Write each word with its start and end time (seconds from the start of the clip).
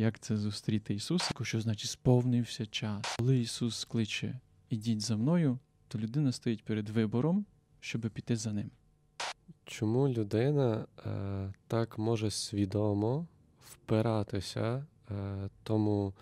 як 0.00 0.18
це 0.18 0.36
зустріти 0.36 0.94
Ісуса, 0.94 1.34
що 1.42 1.60
значить 1.60 1.90
сповнився 1.90 2.66
час. 2.66 3.16
Коли 3.18 3.38
Ісус 3.38 3.84
кличе 3.84 4.38
Ідіть 4.70 5.00
за 5.00 5.16
мною, 5.16 5.58
то 5.88 5.98
людина 5.98 6.32
стоїть 6.32 6.64
перед 6.64 6.88
вибором, 6.88 7.44
щоб 7.80 8.10
піти 8.10 8.36
за 8.36 8.52
ним. 8.52 8.70
Чому 9.64 10.08
людина 10.08 10.86
е, 11.06 11.52
так 11.66 11.98
може 11.98 12.30
свідомо 12.30 13.26
впиратися 13.60 14.86
е, 15.10 15.48
тому 15.62 16.14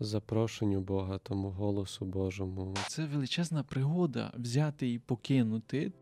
запрошенню 0.00 0.80
Бога, 0.80 1.18
тому 1.18 1.50
голосу 1.50 2.04
Божому? 2.04 2.74
Це 2.88 3.06
величезна 3.06 3.62
пригода 3.62 4.32
взяти 4.36 4.92
і 4.92 4.98
покинути. 4.98 5.92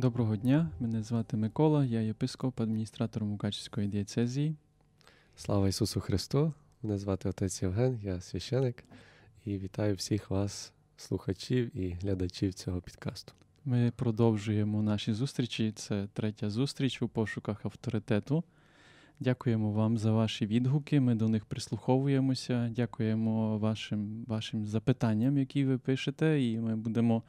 Доброго 0.00 0.36
дня, 0.36 0.70
мене 0.80 1.02
звати 1.02 1.36
Микола, 1.36 1.84
я 1.84 2.00
єпископ, 2.00 2.60
адміністратор 2.60 3.24
Мукачівської 3.24 3.88
дієцезії. 3.88 4.54
Слава 5.36 5.68
Ісусу 5.68 6.00
Христу! 6.00 6.52
Мене 6.82 6.98
звати 6.98 7.28
отець 7.28 7.62
Євген, 7.62 8.00
я 8.02 8.20
священик, 8.20 8.84
і 9.44 9.58
вітаю 9.58 9.94
всіх 9.94 10.30
вас, 10.30 10.72
слухачів 10.96 11.76
і 11.76 11.90
глядачів 11.90 12.54
цього 12.54 12.80
підкасту. 12.80 13.32
Ми 13.64 13.92
продовжуємо 13.96 14.82
наші 14.82 15.12
зустрічі. 15.12 15.72
Це 15.72 16.08
третя 16.12 16.50
зустріч 16.50 17.02
у 17.02 17.08
пошуках 17.08 17.64
авторитету. 17.64 18.44
Дякуємо 19.18 19.72
вам 19.72 19.98
за 19.98 20.12
ваші 20.12 20.46
відгуки. 20.46 21.00
Ми 21.00 21.14
до 21.14 21.28
них 21.28 21.44
прислуховуємося. 21.44 22.72
Дякуємо 22.76 23.58
вашим 23.58 24.24
вашим 24.28 24.66
запитанням, 24.66 25.38
які 25.38 25.64
ви 25.64 25.78
пишете, 25.78 26.42
і 26.42 26.58
ми 26.58 26.76
будемо 26.76 27.22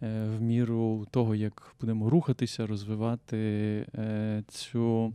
в 0.00 0.40
міру 0.40 1.06
того, 1.10 1.34
як 1.34 1.74
будемо 1.80 2.10
рухатися, 2.10 2.66
розвивати 2.66 3.36
е, 3.94 4.44
цю 4.48 5.12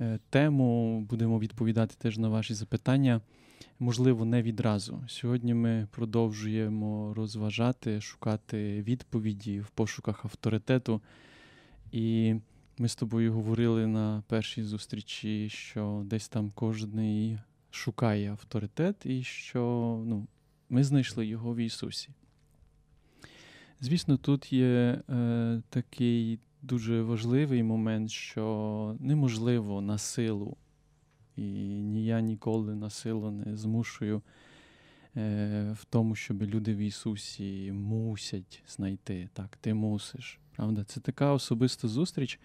е, 0.00 0.18
тему. 0.30 1.00
Будемо 1.10 1.38
відповідати 1.38 1.94
теж 1.98 2.18
на 2.18 2.28
ваші 2.28 2.54
запитання. 2.54 3.20
Можливо, 3.78 4.24
не 4.24 4.42
відразу. 4.42 5.04
Сьогодні 5.08 5.54
ми 5.54 5.88
продовжуємо 5.90 7.14
розважати, 7.14 8.00
шукати 8.00 8.82
відповіді 8.82 9.60
в 9.60 9.70
пошуках 9.70 10.24
авторитету. 10.24 11.00
І 11.92 12.34
ми 12.78 12.88
з 12.88 12.96
тобою 12.96 13.32
говорили 13.32 13.86
на 13.86 14.22
першій 14.28 14.62
зустрічі, 14.62 15.48
що 15.48 16.02
десь 16.04 16.28
там 16.28 16.52
кожен 16.54 17.38
шукає 17.70 18.30
авторитет, 18.30 19.06
і 19.06 19.22
що 19.22 19.60
ну, 20.06 20.26
ми 20.68 20.84
знайшли 20.84 21.26
його 21.26 21.54
в 21.54 21.56
Ісусі. 21.56 22.10
Звісно, 23.84 24.16
тут 24.16 24.52
є 24.52 25.02
е, 25.10 25.62
такий 25.70 26.38
дуже 26.62 27.02
важливий 27.02 27.62
момент, 27.62 28.10
що 28.10 28.96
неможливо 29.00 29.80
на 29.80 29.98
силу, 29.98 30.56
і 31.36 31.42
ні 31.82 32.04
я 32.04 32.20
ніколи 32.20 32.74
на 32.74 32.90
силу 32.90 33.30
не 33.30 33.56
змушую 33.56 34.22
е, 35.16 35.76
в 35.80 35.84
тому, 35.84 36.14
щоб 36.14 36.42
люди 36.42 36.74
в 36.74 36.78
Ісусі 36.78 37.72
мусять 37.72 38.62
знайти. 38.68 39.28
Так, 39.32 39.56
ти 39.60 39.74
мусиш. 39.74 40.38
Правда, 40.56 40.84
це 40.84 41.00
така 41.00 41.32
особиста 41.32 41.88
зустріч. 41.88 42.40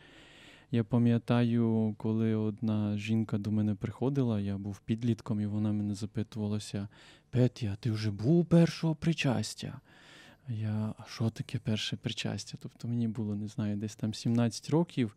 Я 0.72 0.84
пам'ятаю, 0.84 1.96
коли 1.98 2.36
одна 2.36 2.98
жінка 2.98 3.38
до 3.38 3.52
мене 3.52 3.76
приходила, 3.76 4.40
я 4.40 4.58
був 4.58 4.80
підлітком, 4.80 5.42
і 5.42 5.46
вона 5.46 5.72
мене 5.72 5.96
запитувалася: 5.96 6.88
Петя, 7.30 7.78
ти 7.80 7.92
вже 7.92 8.12
був 8.12 8.46
першого 8.46 8.96
причастя? 8.96 9.80
Я, 10.50 10.94
що 11.08 11.30
таке 11.30 11.60
перше 11.60 11.96
причастя? 11.98 12.58
Тобто 12.62 12.88
мені 12.88 13.08
було, 13.08 13.36
не 13.36 13.48
знаю, 13.48 13.78
десь 13.78 13.96
там 13.96 14.14
17 14.14 14.70
років, 14.70 15.16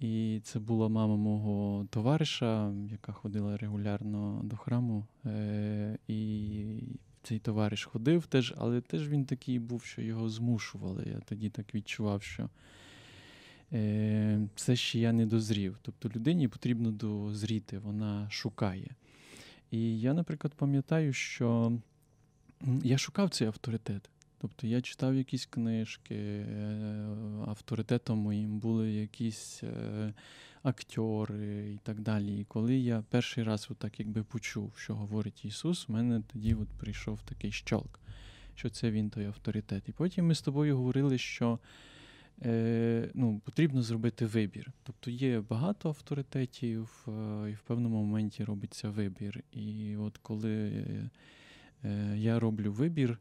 і 0.00 0.40
це 0.44 0.58
була 0.58 0.88
мама 0.88 1.16
мого 1.16 1.86
товариша, 1.90 2.72
яка 2.90 3.12
ходила 3.12 3.56
регулярно 3.56 4.40
до 4.44 4.56
храму. 4.56 5.06
Е- 5.26 5.98
І 6.08 6.82
цей 7.22 7.38
товариш 7.38 7.84
ходив 7.84 8.26
теж, 8.26 8.54
але 8.56 8.80
теж 8.80 9.08
він 9.08 9.24
такий 9.24 9.58
був, 9.58 9.82
що 9.82 10.02
його 10.02 10.28
змушували. 10.28 11.04
Я 11.06 11.20
тоді 11.20 11.50
так 11.50 11.74
відчував, 11.74 12.22
що 12.22 12.48
е- 13.72 14.48
все 14.54 14.76
ще 14.76 14.98
я 14.98 15.12
не 15.12 15.26
дозрів. 15.26 15.78
Тобто 15.82 16.08
людині 16.08 16.48
потрібно 16.48 16.90
дозріти, 16.90 17.78
вона 17.78 18.30
шукає. 18.30 18.90
І 19.70 20.00
я, 20.00 20.14
наприклад, 20.14 20.54
пам'ятаю, 20.54 21.12
що 21.12 21.72
я 22.82 22.98
шукав 22.98 23.30
цей 23.30 23.48
авторитет. 23.48 24.10
Тобто 24.40 24.66
я 24.66 24.80
читав 24.80 25.14
якісь 25.14 25.46
книжки, 25.46 26.14
е, 26.14 26.44
авторитетом 27.46 28.18
моїм 28.18 28.58
були 28.58 28.92
якісь 28.92 29.60
е, 29.62 30.14
актори 30.62 31.72
і 31.72 31.78
так 31.82 32.00
далі. 32.00 32.40
І 32.40 32.44
коли 32.44 32.76
я 32.76 33.04
перший 33.10 33.44
раз 33.44 33.68
отак 33.70 34.00
якби 34.00 34.22
почув, 34.22 34.72
що 34.76 34.94
говорить 34.94 35.44
Ісус, 35.44 35.88
в 35.88 35.92
мене 35.92 36.22
тоді 36.32 36.54
от 36.54 36.68
прийшов 36.68 37.22
такий 37.22 37.52
щолк, 37.52 38.00
що 38.54 38.70
це 38.70 38.90
він 38.90 39.10
той 39.10 39.26
авторитет. 39.26 39.88
І 39.88 39.92
потім 39.92 40.26
ми 40.26 40.34
з 40.34 40.42
тобою 40.42 40.76
говорили, 40.76 41.18
що 41.18 41.58
е, 42.42 43.10
ну, 43.14 43.40
потрібно 43.44 43.82
зробити 43.82 44.26
вибір. 44.26 44.72
Тобто 44.82 45.10
є 45.10 45.40
багато 45.40 45.88
авторитетів, 45.88 47.06
е, 47.08 47.50
і 47.50 47.52
в 47.54 47.60
певному 47.60 48.04
моменті 48.04 48.44
робиться 48.44 48.90
вибір. 48.90 49.44
І 49.52 49.96
от 49.96 50.18
коли 50.18 50.84
я 52.14 52.40
роблю 52.40 52.72
вибір, 52.72 53.18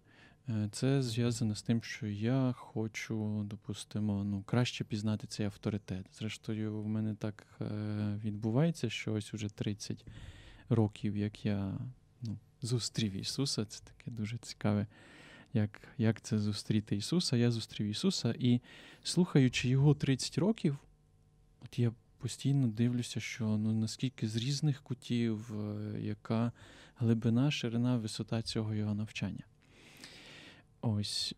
це 0.71 1.01
зв'язано 1.01 1.55
з 1.55 1.61
тим, 1.61 1.83
що 1.83 2.07
я 2.07 2.53
хочу, 2.57 3.43
допустимо, 3.43 4.23
ну, 4.23 4.43
краще 4.43 4.83
пізнати 4.83 5.27
цей 5.27 5.45
авторитет. 5.45 6.05
Зрештою, 6.19 6.81
в 6.81 6.87
мене 6.87 7.15
так 7.15 7.47
е, 7.61 7.65
відбувається, 8.23 8.89
що 8.89 9.13
ось 9.13 9.33
уже 9.33 9.49
30 9.49 10.05
років, 10.69 11.17
як 11.17 11.45
я 11.45 11.77
ну, 12.21 12.37
зустрів 12.61 13.13
Ісуса. 13.13 13.65
Це 13.65 13.83
таке 13.83 14.11
дуже 14.11 14.37
цікаве, 14.37 14.87
як 15.53 15.81
як 15.97 16.21
це 16.21 16.39
зустріти 16.39 16.95
Ісуса. 16.95 17.37
Я 17.37 17.51
зустрів 17.51 17.87
Ісуса, 17.87 18.35
і 18.39 18.61
слухаючи 19.03 19.69
Його 19.69 19.93
30 19.93 20.37
років, 20.37 20.77
от 21.65 21.79
я 21.79 21.91
постійно 22.17 22.67
дивлюся, 22.67 23.19
що 23.19 23.45
ну, 23.45 23.73
наскільки 23.73 24.27
з 24.27 24.35
різних 24.35 24.83
кутів, 24.83 25.53
е, 25.59 26.01
яка 26.01 26.51
глибина, 26.97 27.51
ширина, 27.51 27.97
висота 27.97 28.41
цього 28.41 28.73
його 28.73 28.93
навчання. 28.93 29.43
Ось. 30.95 31.35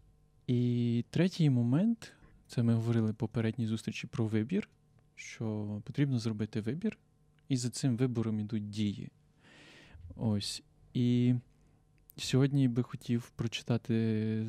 І 0.48 1.06
третій 1.10 1.50
момент 1.50 2.14
це 2.48 2.64
ми 2.64 2.74
говорили 2.74 3.14
попередній 3.14 3.68
зустрічі 3.68 4.08
про 4.08 4.26
вибір, 4.26 4.70
що 5.16 5.82
потрібно 5.86 6.20
зробити 6.20 6.62
вибір, 6.62 6.98
і 7.48 7.58
за 7.58 7.70
цим 7.70 7.98
вибором 7.98 8.40
ідуть 8.40 8.70
дії. 8.70 9.10
Ось. 10.16 10.64
І 10.94 11.36
сьогодні 12.18 12.68
би 12.68 12.84
хотів 12.84 13.30
прочитати 13.36 14.48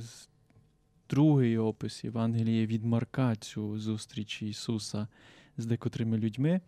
другий 1.10 1.58
опис 1.58 2.04
Євангелія 2.04 2.66
від 2.66 2.84
Марка 2.84 3.36
цю 3.36 3.78
зустріч 3.78 4.42
Ісуса 4.42 5.08
з 5.56 5.66
декотрими 5.66 6.18
людьми. 6.18 6.60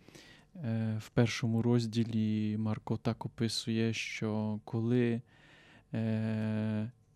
Е, 0.56 1.00
в 1.04 1.08
першому 1.08 1.62
розділі 1.62 2.56
Марко 2.56 2.96
так 2.96 3.26
описує, 3.26 3.92
що 3.92 4.60
коли. 4.64 5.22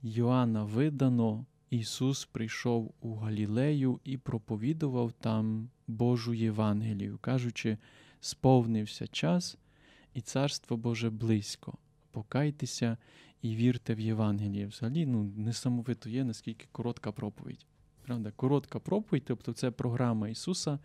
Йоанна 0.06 0.64
видано, 0.64 1.46
Ісус 1.70 2.24
прийшов 2.24 2.94
у 3.00 3.14
Галілею 3.14 4.00
і 4.04 4.16
проповідував 4.16 5.12
там 5.12 5.68
Божу 5.86 6.34
Євангелію, 6.34 7.18
кажучи, 7.18 7.78
сповнився 8.20 9.06
час, 9.06 9.58
і 10.14 10.20
Царство 10.20 10.76
Боже 10.76 11.10
близько. 11.10 11.78
Покайтеся 12.10 12.96
і 13.42 13.56
вірте 13.56 13.94
в 13.94 14.00
Євангеліє. 14.00 14.66
Взагалі, 14.66 15.06
ну, 15.06 15.32
несамовито 15.36 16.08
є, 16.08 16.24
наскільки 16.24 16.66
коротка 16.72 17.12
проповідь. 17.12 17.66
Правда, 18.02 18.32
коротка 18.36 18.78
проповідь, 18.78 19.24
тобто 19.26 19.52
це 19.52 19.70
програма 19.70 20.28
Ісуса, 20.28 20.78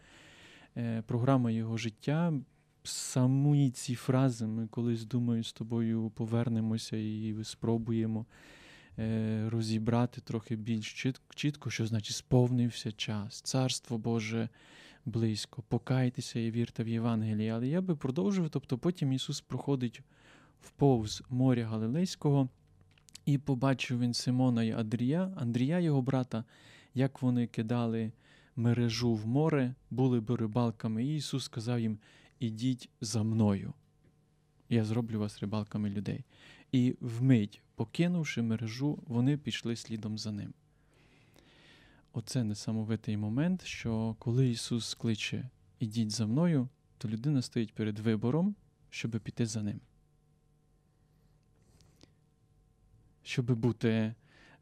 е, 0.78 1.02
програма 1.02 1.52
Його 1.52 1.78
життя. 1.78 2.34
Самі 2.84 3.72
ці 3.72 3.96
фрази 3.96 4.48
ми 4.48 4.68
колись 4.68 5.06
думаю, 5.06 5.44
з 5.44 5.54
тобою 5.54 6.10
повернемося 6.10 6.98
і 6.98 7.36
спробуємо. 7.44 8.26
Е, 9.00 9.50
розібрати 9.50 10.22
трохи 10.22 10.56
більш 10.56 11.14
чітко, 11.36 11.70
що 11.70 11.88
значить 11.88 12.16
сповнився 12.16 12.92
час, 12.92 13.42
царство 13.42 13.98
Боже 13.98 14.50
близько, 15.06 15.62
покайтеся 15.62 16.40
і 16.40 16.52
вірте 16.52 16.84
в 16.84 16.88
Євангелії. 16.88 17.50
Але 17.50 17.68
я 17.68 17.82
би 17.82 17.96
продовжив, 17.96 18.50
тобто 18.50 18.78
потім 18.78 19.14
Ісус 19.14 19.42
проходить 19.42 20.02
в 20.62 20.72
повз 20.72 21.24
моря 21.30 21.66
Галилейського, 21.66 22.50
і 23.26 23.38
побачив 23.38 24.00
він 24.00 24.14
Симона 24.14 24.64
і 24.64 24.72
Андрія, 24.72 25.34
Андрія, 25.38 25.80
його 25.80 26.02
брата, 26.02 26.44
як 26.94 27.22
вони 27.22 27.48
кидали 27.48 28.12
мережу 28.56 29.14
в 29.14 29.28
море, 29.28 29.76
були 29.90 30.22
би 30.22 30.36
рибалками, 30.36 31.06
і 31.06 31.16
Ісус 31.16 31.44
сказав 31.44 31.80
їм: 31.80 32.00
Ідіть 32.40 32.90
за 33.02 33.24
мною. 33.24 33.74
Я 34.70 34.84
зроблю 34.84 35.20
вас 35.20 35.40
рибалками 35.40 35.90
людей. 35.90 36.24
І 36.72 36.96
вмить, 37.02 37.62
покинувши 37.76 38.42
мережу, 38.42 39.04
вони 39.08 39.38
пішли 39.38 39.76
слідом 39.76 40.18
за 40.18 40.32
ним. 40.32 40.54
оце 42.14 42.44
несамовитий 42.44 43.18
момент, 43.18 43.64
що 43.64 44.16
коли 44.20 44.50
Ісус 44.50 44.94
кличе 44.94 45.50
Ідіть 45.80 46.12
за 46.12 46.26
мною, 46.28 46.70
то 46.98 47.10
людина 47.10 47.42
стоїть 47.42 47.74
перед 47.74 48.00
вибором, 48.00 48.56
щоб 48.90 49.20
піти 49.20 49.46
за 49.46 49.64
ним. 49.64 49.82
Щоб 53.24 53.46
бути 53.46 54.16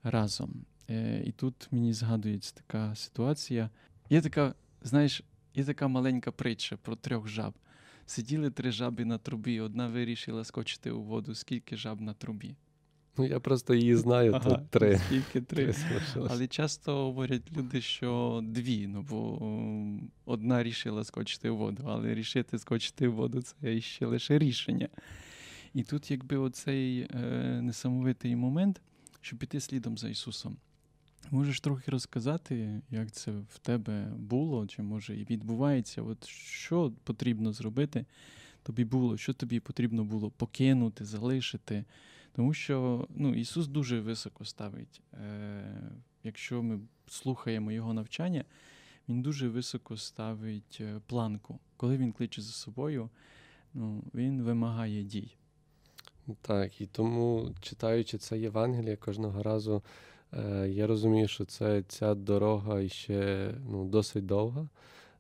разом. 0.04 0.66
Е, 0.90 1.24
І 1.26 1.32
тут 1.32 1.68
мені 1.72 1.94
згадується 1.94 2.54
така 2.56 2.96
ситуація. 2.96 3.70
Є 4.10 4.22
така, 4.22 4.56
знаєш, 4.82 5.24
є 5.56 5.66
така 5.66 5.88
маленька 5.88 6.32
притча 6.32 6.78
про 6.78 6.96
трьох 6.96 7.28
жаб. 7.28 7.54
Сиділи 8.10 8.50
три 8.50 8.72
жаби 8.72 9.06
на 9.06 9.18
трубі, 9.18 9.60
одна 9.60 9.88
вирішила 9.88 10.44
скочити 10.44 10.92
у 10.92 11.02
воду, 11.02 11.36
скільки 11.36 11.78
жаб 11.78 12.02
на 12.02 12.14
трубі. 12.14 12.56
Ну, 13.18 13.26
я 13.26 13.40
просто 13.40 13.74
її 13.74 13.96
знаю, 13.96 14.34
Ага, 14.34 14.50
тут 14.50 14.70
три. 14.70 14.98
Скільки 14.98 15.42
три. 15.42 15.74
Три. 15.74 16.28
Але 16.30 16.48
часто 16.48 17.06
говорять 17.06 17.58
люди, 17.58 17.82
що 17.82 18.42
дві, 18.44 18.88
ну 18.88 19.06
бо 19.10 19.40
одна 20.26 20.64
рішила 20.64 21.04
скочити 21.04 21.50
в 21.50 21.58
воду, 21.58 21.84
але 21.88 22.14
рішити 22.14 22.60
скочити 22.60 23.08
в 23.08 23.14
воду 23.14 23.42
це 23.42 23.82
ще 23.82 24.06
лише 24.06 24.40
рішення. 24.40 24.90
І 25.74 25.84
тут, 25.84 26.12
якби 26.12 26.38
оцей 26.38 27.00
е, 27.00 27.18
несамовитий 27.62 28.36
момент, 28.36 28.82
щоб 29.22 29.40
піти 29.40 29.60
слідом 29.60 29.98
за 29.98 30.10
Ісусом. 30.10 30.58
Можеш 31.32 31.62
трохи 31.62 31.92
розказати, 31.92 32.82
як 32.90 33.12
це 33.12 33.32
в 33.32 33.60
тебе 33.60 34.14
було, 34.18 34.68
чи 34.68 34.82
може 34.82 35.18
і 35.18 35.26
відбувається? 35.26 36.02
От 36.02 36.28
що 36.28 36.92
потрібно 37.04 37.54
зробити 37.54 38.06
тобі 38.64 38.86
було, 38.86 39.18
що 39.18 39.34
тобі 39.34 39.60
потрібно 39.60 40.04
було 40.04 40.30
покинути, 40.30 41.06
залишити? 41.06 41.86
Тому 42.32 42.54
що 42.54 43.08
ну, 43.16 43.36
Ісус 43.36 43.68
дуже 43.68 44.00
високо 44.00 44.46
ставить. 44.46 45.02
Е, 45.14 45.92
Якщо 46.24 46.64
ми 46.64 46.80
слухаємо 47.08 47.72
Його 47.72 47.94
навчання, 47.94 48.46
Він 49.10 49.22
дуже 49.22 49.50
високо 49.50 49.98
ставить 49.98 50.78
е, 50.82 51.02
планку. 51.08 51.60
Коли 51.78 51.98
Він 51.98 52.12
кличе 52.12 52.42
за 52.42 52.52
собою, 52.52 53.10
ну, 53.74 54.04
Він 54.14 54.42
вимагає 54.42 55.04
дій. 55.04 55.36
Так, 56.42 56.82
і 56.82 56.86
тому, 56.86 57.52
читаючи 57.62 58.18
це 58.18 58.40
Євангеліє 58.40 58.96
кожного 58.96 59.44
разу, 59.44 59.84
е, 60.34 60.70
я 60.70 60.88
розумію, 60.88 61.28
що 61.28 61.46
це 61.46 61.84
ця 61.88 62.16
дорога 62.16 62.88
ще 62.88 63.52
ну, 63.70 63.86
досить 63.86 64.26
довга. 64.26 64.68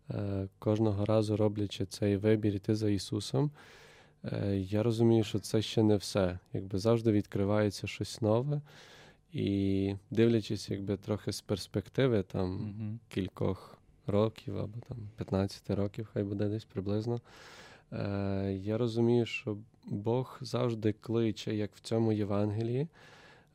Е, 0.09 0.47
кожного 0.59 1.06
разу 1.06 1.38
роблячи 1.38 1.85
цей 1.85 2.17
вибір 2.17 2.56
іти 2.56 2.75
за 2.75 2.89
Ісусом, 2.89 3.51
е, 4.23 4.57
я 4.57 4.83
розумію, 4.83 5.23
що 5.23 5.39
це 5.39 5.61
ще 5.61 5.83
не 5.83 5.95
все. 5.95 6.39
Якби 6.53 6.79
завжди 6.79 7.11
відкривається 7.11 7.88
щось 7.88 8.21
нове. 8.21 8.61
І 9.33 9.95
дивлячись, 10.11 10.69
якби 10.69 10.97
трохи 10.97 11.31
з 11.31 11.41
перспективи 11.41 12.23
там 12.23 12.56
Угу. 12.56 13.00
кількох 13.09 13.77
років 14.07 14.57
або 14.57 14.79
там 14.88 14.97
15 15.15 15.69
років, 15.69 16.09
хай 16.13 16.23
буде 16.23 16.50
десь 16.50 16.65
приблизно. 16.65 17.21
Е, 17.94 18.59
я 18.63 18.77
розумію, 18.77 19.25
що 19.25 19.57
Бог 19.85 20.38
завжди 20.41 20.94
кличе, 20.94 21.56
як 21.56 21.75
в 21.75 21.79
цьому 21.79 22.11
Євангелії, 22.11 22.88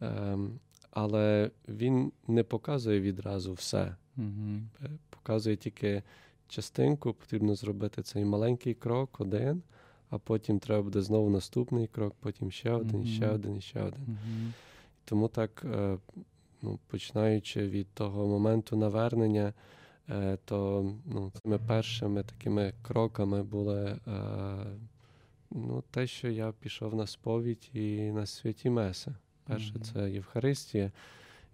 е, 0.02 0.38
але 0.94 1.50
Він 1.68 2.12
не 2.28 2.42
показує 2.42 3.00
відразу 3.00 3.52
все. 3.52 3.96
Е, 4.84 4.90
Показує 5.10 5.56
тільки 5.56 6.02
частинку, 6.48 7.12
потрібно 7.12 7.54
зробити 7.54 8.02
цей 8.02 8.24
маленький 8.24 8.74
крок, 8.74 9.20
один, 9.20 9.62
а 10.10 10.18
потім 10.18 10.58
треба 10.58 10.82
буде 10.82 11.02
знову 11.02 11.30
наступний 11.30 11.86
крок, 11.86 12.14
потім 12.20 12.50
ще 12.50 12.72
один, 12.72 13.02
і 13.02 13.06
ще 13.06 13.30
один, 13.30 13.60
ще 13.60 13.82
один. 13.82 14.02
Угу. 14.08 14.52
Тому 15.04 15.28
так, 15.28 15.66
е, 15.74 15.98
ну, 16.62 16.78
починаючи 16.86 17.68
від 17.68 17.86
того 17.94 18.26
моменту 18.26 18.76
навернення, 18.76 19.52
е, 20.10 20.38
то 20.44 20.90
ну, 21.06 21.32
цими 21.42 21.58
першими 21.58 22.22
такими 22.22 22.72
кроками 22.82 23.42
були 23.42 23.98
ну, 25.50 25.82
те, 25.90 26.06
що 26.06 26.30
я 26.30 26.52
пішов 26.52 26.94
на 26.94 27.06
сповідь 27.06 27.70
і 27.72 28.12
на 28.12 28.26
святі 28.26 28.70
Меси. 28.70 29.14
Перше, 29.44 29.74
це 29.92 30.10
Євхаристія. 30.10 30.92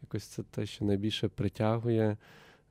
Якось 0.02 0.24
це 0.24 0.42
те, 0.42 0.66
що 0.66 0.84
найбільше 0.84 1.28
притягує, 1.28 2.16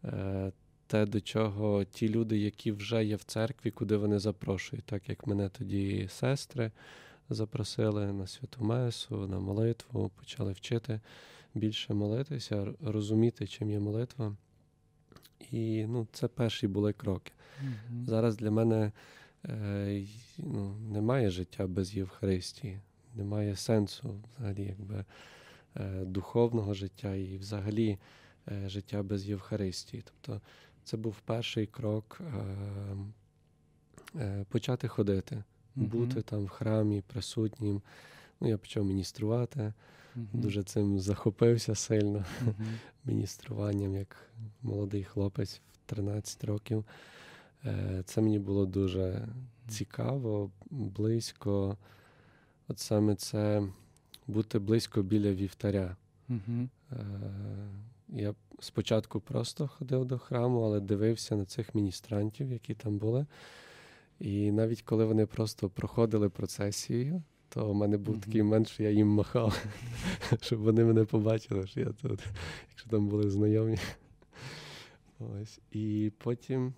е, 0.03 0.51
те, 0.87 1.05
до 1.05 1.21
чого 1.21 1.83
ті 1.83 2.09
люди, 2.09 2.37
які 2.37 2.71
вже 2.71 3.05
є 3.05 3.15
в 3.15 3.23
церкві, 3.23 3.71
куди 3.71 3.97
вони 3.97 4.19
запрошують, 4.19 4.85
так 4.85 5.09
як 5.09 5.27
мене 5.27 5.49
тоді 5.49 6.07
сестри 6.11 6.71
запросили 7.29 8.13
на 8.13 8.27
святу 8.27 8.63
Месу, 8.63 9.27
на 9.27 9.39
молитву, 9.39 10.11
почали 10.15 10.51
вчити 10.51 10.99
більше 11.53 11.93
молитися, 11.93 12.73
розуміти, 12.81 13.47
чим 13.47 13.71
є 13.71 13.79
молитва. 13.79 14.35
І 15.51 15.85
ну, 15.85 16.07
це 16.11 16.27
перші 16.27 16.67
були 16.67 16.93
кроки. 16.93 17.31
Угу. 17.61 18.05
Зараз 18.07 18.37
для 18.37 18.51
мене 18.51 18.91
е, 19.45 20.05
ну, 20.37 20.75
немає 20.91 21.29
життя 21.29 21.67
без 21.67 21.95
Євхаристії, 21.95 22.79
немає 23.19 23.55
сенсу 23.55 24.15
взагалі 24.37 24.63
якби, 24.63 25.05
е, 25.75 26.05
духовного 26.05 26.73
життя 26.73 27.15
і 27.15 27.37
взагалі 27.37 27.97
е, 28.51 28.69
життя 28.69 29.03
без 29.03 29.27
Євхаристії. 29.29 30.03
Тобто 30.05 30.41
це 30.83 30.97
був 30.97 31.15
перший 31.25 31.67
крок 31.67 32.21
е, 34.15 34.45
почати 34.49 34.87
ходити, 34.87 35.43
бути 35.75 36.21
там 36.21 36.45
в 36.45 36.49
храмі 36.49 37.01
присутнім. 37.01 37.81
Ну, 38.41 38.49
я 38.49 38.57
почав 38.57 38.85
мініструвати, 38.85 39.73
дуже 40.15 40.63
цим 40.63 40.99
захопився 40.99 41.75
сильно 41.75 42.25
мініструванням 43.05 43.95
як 43.95 44.15
молодий 44.61 45.03
хлопець 45.03 45.61
в 45.73 45.89
13 45.89 46.43
років. 46.43 46.85
Це 48.05 48.21
мені 48.21 48.39
було 48.39 48.65
дуже 48.65 49.27
цікаво, 49.67 50.51
близько. 50.71 51.77
От 52.69 52.79
саме 52.79 53.15
це 53.15 53.63
бути 54.27 54.59
близько 54.59 55.01
біля 55.01 55.31
вівтаря. 55.31 55.95
Угу. 56.29 56.69
Я 58.09 58.35
спочатку 58.59 59.19
просто 59.19 59.67
ходив 59.67 60.05
до 60.05 60.19
храму, 60.19 60.61
але 60.61 60.79
дивився 60.79 61.35
на 61.35 61.45
цих 61.45 61.75
міністрантів, 61.75 62.51
які 62.51 62.73
там 62.73 62.97
були. 62.97 63.25
І 64.19 64.51
навіть 64.51 64.81
коли 64.81 65.05
вони 65.05 65.25
просто 65.25 65.69
проходили 65.69 66.29
процесію, 66.29 67.21
то 67.49 67.71
в 67.71 67.75
мене 67.75 67.97
був 67.97 68.21
такий 68.21 68.43
момент, 68.43 68.67
що 68.67 68.83
я 68.83 68.89
їм 68.89 69.07
махав, 69.07 69.65
щоб 70.41 70.59
вони 70.59 70.85
мене 70.85 71.05
побачили, 71.05 71.67
що 71.67 71.79
я 71.79 71.85
тут, 71.85 72.19
якщо 72.69 72.89
там 72.89 73.07
були 73.07 73.29
знайомі. 73.29 73.77
Ось. 75.19 75.59
І 75.71 76.11
потім 76.17 76.73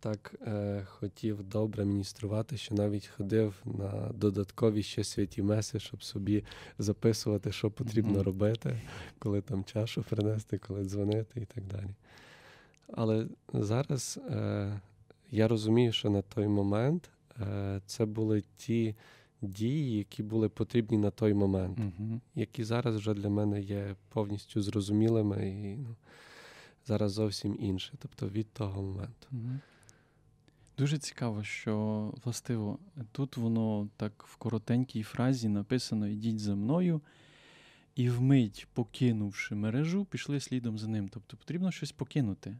так 0.00 0.34
е, 0.46 0.82
хотів 0.88 1.42
добре 1.42 1.84
мініструвати, 1.84 2.56
що 2.56 2.74
навіть 2.74 3.06
ходив 3.06 3.54
на 3.64 4.10
додаткові 4.14 4.82
ще 4.82 5.04
святі 5.04 5.42
меси, 5.42 5.80
щоб 5.80 6.02
собі 6.02 6.44
записувати, 6.78 7.52
що 7.52 7.70
потрібно 7.70 8.12
Мгм. 8.12 8.22
робити, 8.22 8.80
коли 9.18 9.40
там 9.40 9.64
чашу 9.64 10.02
принести, 10.02 10.58
коли 10.58 10.84
дзвонити 10.84 11.40
і 11.40 11.44
так 11.44 11.64
далі. 11.64 11.90
Але 12.92 13.26
зараз 13.52 14.18
е, 14.30 14.80
я 15.30 15.48
розумію, 15.48 15.92
що 15.92 16.10
на 16.10 16.22
той 16.22 16.46
момент 16.48 17.10
е, 17.40 17.80
це 17.86 18.06
були 18.06 18.42
ті 18.56 18.94
дії, 19.42 19.98
які 19.98 20.22
були 20.22 20.48
потрібні 20.48 20.98
на 20.98 21.10
той 21.10 21.34
момент, 21.34 21.78
Угу. 21.78 22.20
які 22.34 22.64
зараз 22.64 22.96
вже 22.96 23.14
для 23.14 23.28
мене 23.28 23.60
є 23.60 23.94
повністю 24.08 24.62
зрозумілими 24.62 25.48
і 25.48 25.76
ну, 25.76 25.96
зараз 26.86 27.12
зовсім 27.12 27.56
інше, 27.60 27.92
тобто 27.98 28.28
від 28.28 28.52
того 28.52 28.82
моменту. 28.82 29.26
Мгм. 29.30 29.60
Дуже 30.78 30.98
цікаво, 30.98 31.44
що 31.44 32.14
властиво 32.24 32.78
тут 33.12 33.36
воно 33.36 33.88
так 33.96 34.24
в 34.26 34.36
коротенькій 34.36 35.02
фразі 35.02 35.48
написано 35.48 36.08
Ідіть 36.08 36.38
за 36.40 36.54
мною, 36.54 37.00
і 37.94 38.10
вмить, 38.10 38.66
покинувши 38.72 39.54
мережу, 39.54 40.04
пішли 40.04 40.40
слідом 40.40 40.78
за 40.78 40.88
ним. 40.88 41.08
Тобто 41.08 41.36
потрібно 41.36 41.70
щось 41.70 41.92
покинути. 41.92 42.58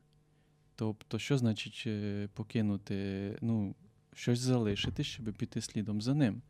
Тобто, 0.76 1.18
що 1.18 1.38
значить 1.38 1.84
е, 1.86 2.28
покинути? 2.34 3.38
Ну, 3.40 3.74
щось 4.14 4.38
залишити, 4.38 5.04
щоб 5.04 5.32
піти 5.32 5.60
слідом 5.60 6.02
за 6.02 6.14
ним. 6.14 6.42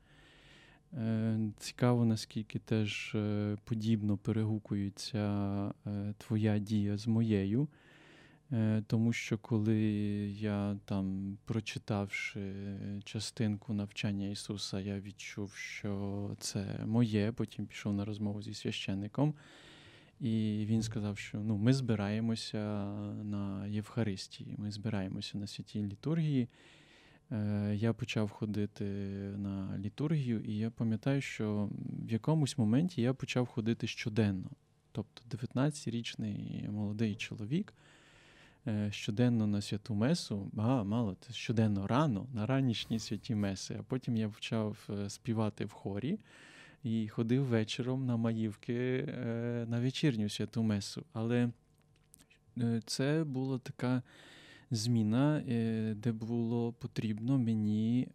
Е, 0.92 1.38
Цікаво, 1.58 2.04
наскільки 2.04 2.58
теж 2.58 3.12
е, 3.14 3.56
подібно 3.64 4.16
перегукується 4.16 5.74
твоя 6.18 6.58
дія 6.58 6.96
з 6.96 7.06
моєю. 7.06 7.68
Е, 8.52 8.82
Тому 8.86 9.12
що 9.12 9.38
коли 9.38 9.78
я 10.40 10.76
там, 10.84 11.38
прочитавши 11.44 12.54
частинку 13.04 13.72
навчання 13.74 14.28
Ісуса, 14.28 14.80
я 14.80 15.00
відчув, 15.00 15.54
що 15.54 16.30
це 16.40 16.80
моє, 16.86 17.32
потім 17.32 17.66
пішов 17.66 17.92
на 17.92 18.04
розмову 18.04 18.42
зі 18.42 18.54
священником, 18.54 19.34
і 20.20 20.64
він 20.68 20.82
сказав, 20.82 21.18
що 21.18 21.38
ну, 21.38 21.56
ми 21.56 21.72
збираємося 21.72 22.58
на 23.24 23.66
Євхаристії, 23.66 24.54
ми 24.58 24.70
збираємося 24.70 25.38
на 25.38 25.46
святій 25.46 25.82
літургії. 25.82 26.48
Е, 27.32 27.74
Я 27.76 27.92
почав 27.92 28.30
ходити 28.30 28.84
на 29.36 29.78
літургію, 29.78 30.40
і 30.40 30.56
я 30.56 30.70
пам'ятаю, 30.70 31.20
що 31.20 31.70
в 32.06 32.12
якомусь 32.12 32.58
моменті 32.58 33.02
я 33.02 33.14
почав 33.14 33.46
ходити 33.46 33.86
щоденно. 33.86 34.50
Тобто 34.92 35.36
19-річний 35.36 36.70
молодий 36.70 37.14
чоловік 37.14 37.74
е, 37.76 37.87
щоденно 38.90 39.46
на 39.46 39.60
святу 39.60 39.94
месу, 39.94 40.50
а 40.56 40.84
мало 40.84 41.16
щоденно 41.30 41.86
рано, 41.86 42.26
на 42.34 42.46
ранішні 42.46 42.98
святі 42.98 43.34
меси. 43.34 43.76
А 43.80 43.82
потім 43.82 44.16
я 44.16 44.28
почав 44.28 44.88
е, 44.90 45.10
співати 45.10 45.64
в 45.64 45.72
хорі 45.72 46.18
і 46.82 47.08
ходив 47.08 47.44
вечором 47.44 48.06
на 48.06 48.16
маївки 48.16 48.74
е, 49.08 49.66
на 49.68 49.80
вечірню 49.80 50.28
святу 50.28 50.62
месу. 50.62 51.04
Але 51.12 51.50
це 52.84 53.24
була 53.24 53.58
така 53.58 54.02
зміна, 54.70 55.42
де 55.96 56.12
було 56.12 56.72
потрібно 56.72 57.38
мені 57.38 58.08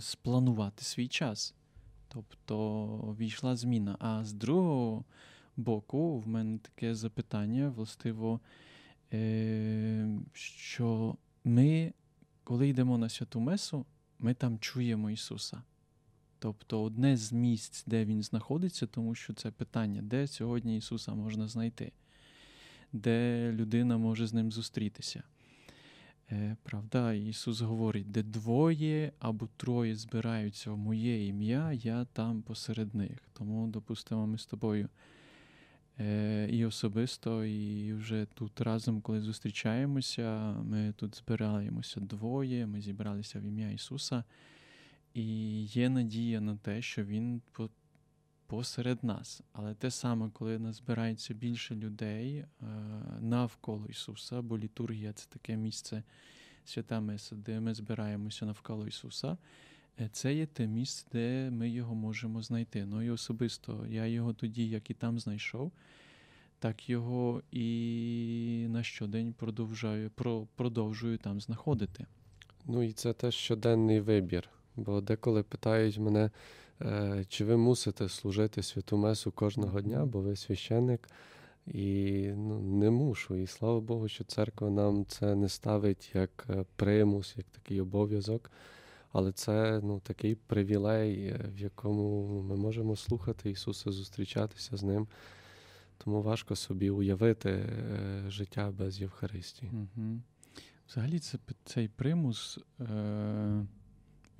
спланувати 0.00 0.84
свій 0.84 1.08
час. 1.08 1.54
Тобто 2.08 3.16
війшла 3.20 3.56
зміна. 3.56 3.96
А 3.98 4.24
з 4.24 4.32
другого 4.32 5.04
боку, 5.56 6.18
в 6.18 6.28
мене 6.28 6.58
таке 6.58 6.94
запитання, 6.94 7.72
властиво, 7.76 8.40
е, 8.44 8.79
що 10.32 11.16
ми, 11.44 11.92
коли 12.44 12.68
йдемо 12.68 12.98
на 12.98 13.08
святу 13.08 13.40
Месу, 13.40 13.86
ми 14.18 14.34
там 14.34 14.58
чуємо 14.58 15.10
Ісуса. 15.10 15.62
Тобто 16.38 16.82
одне 16.82 17.16
з 17.16 17.32
місць, 17.32 17.84
де 17.86 18.04
Він 18.04 18.22
знаходиться, 18.22 18.86
тому 18.86 19.14
що 19.14 19.32
це 19.32 19.50
питання, 19.50 20.02
де 20.02 20.26
сьогодні 20.26 20.76
Ісуса 20.76 21.14
можна 21.14 21.48
знайти, 21.48 21.92
де 22.92 23.52
людина 23.52 23.98
може 23.98 24.26
з 24.26 24.32
ним 24.32 24.52
зустрітися. 24.52 25.22
Е, 26.32 26.56
правда, 26.62 27.12
Ісус 27.12 27.60
говорить, 27.60 28.10
де 28.10 28.22
двоє 28.22 29.12
або 29.18 29.48
троє 29.56 29.96
збираються 29.96 30.70
в 30.70 30.78
моє 30.78 31.26
ім'я, 31.26 31.72
я 31.72 32.04
там 32.04 32.42
посеред 32.42 32.94
них. 32.94 33.18
Тому, 33.32 33.66
допустимо, 33.66 34.26
ми 34.26 34.38
з 34.38 34.46
тобою 34.46 34.84
е, 34.84 34.88
і 36.48 36.64
особисто, 36.64 37.44
і 37.44 37.92
вже 37.92 38.26
тут 38.34 38.60
разом, 38.60 39.00
коли 39.00 39.20
зустрічаємося, 39.20 40.52
ми 40.52 40.92
тут 40.96 41.16
збираємося 41.16 42.00
двоє, 42.00 42.66
ми 42.66 42.80
зібралися 42.80 43.38
в 43.38 43.42
ім'я 43.42 43.70
Ісуса, 43.70 44.24
і 45.14 45.24
є 45.64 45.88
надія 45.88 46.40
на 46.40 46.56
те, 46.56 46.82
що 46.82 47.04
Він 47.04 47.42
посеред 48.46 49.04
нас. 49.04 49.42
Але 49.52 49.74
те 49.74 49.90
саме, 49.90 50.30
коли 50.30 50.58
нас 50.58 50.76
збирається 50.76 51.34
більше 51.34 51.74
людей 51.74 52.36
е, 52.36 52.46
навколо 53.20 53.86
Ісуса, 53.86 54.42
бо 54.42 54.58
літургія 54.58 55.12
це 55.12 55.26
таке 55.28 55.56
місце 55.56 56.02
свята 56.64 57.00
Меса, 57.00 57.36
де 57.36 57.60
ми 57.60 57.74
збираємося 57.74 58.46
навколо 58.46 58.86
Ісуса. 58.86 59.36
Е, 60.00 60.08
це 60.12 60.34
є 60.34 60.46
те 60.46 60.66
місце, 60.66 61.06
де 61.12 61.50
ми 61.50 61.68
його 61.68 61.94
можемо 61.94 62.42
знайти. 62.42 62.86
Ну 62.86 63.02
і 63.02 63.10
особисто 63.10 63.86
я 63.88 64.06
його 64.06 64.32
тоді, 64.32 64.68
як 64.68 64.90
і 64.90 64.94
там 64.94 65.18
знайшов, 65.18 65.72
так 66.58 66.90
його 66.90 67.42
і 67.50 68.66
на 68.70 68.82
щодень 68.82 69.32
продовжую, 69.32 70.10
продовжую 70.56 71.18
там 71.18 71.40
знаходити. 71.40 72.06
Ну 72.66 72.82
і 72.82 72.92
це 72.92 73.12
теж 73.12 73.34
щоденний 73.34 74.00
вибір. 74.00 74.48
Бо 74.76 75.00
деколи 75.00 75.42
питають 75.42 75.98
мене, 75.98 76.30
Е, 76.82 77.24
чи 77.28 77.44
ви 77.44 77.56
мусите 77.56 78.08
служити 78.08 78.62
святу 78.62 78.96
Месу 78.96 79.32
кожного 79.32 79.80
дня, 79.80 80.06
бо 80.06 80.20
ви 80.20 80.36
священник? 80.36 81.08
І 81.66 82.22
ну, 82.36 82.60
не 82.60 82.90
мушу. 82.90 83.36
І 83.36 83.46
слава 83.46 83.80
Богу, 83.80 84.08
що 84.08 84.24
церква 84.24 84.70
нам 84.70 85.04
це 85.06 85.34
не 85.34 85.48
ставить 85.48 86.10
як 86.14 86.46
е, 86.50 86.64
примус, 86.76 87.34
як 87.36 87.46
такий 87.46 87.80
обов'язок. 87.80 88.50
Але 89.12 89.32
це 89.32 89.80
ну, 89.82 90.00
такий 90.00 90.34
привілей, 90.34 91.26
е, 91.26 91.50
в 91.54 91.58
якому 91.58 92.26
ми 92.42 92.56
можемо 92.56 92.96
слухати 92.96 93.50
Ісуса, 93.50 93.92
зустрічатися 93.92 94.76
з 94.76 94.82
Ним. 94.82 95.08
Тому 95.98 96.22
важко 96.22 96.56
собі 96.56 96.90
уявити 96.90 97.72
життя 98.28 98.70
без 98.70 99.00
Євхаристії. 99.00 99.72
Угу. 99.72 100.20
Взагалі, 100.90 101.18
це, 101.18 101.38
цей 101.64 101.88
примус, 101.88 102.58
е, 102.80 103.66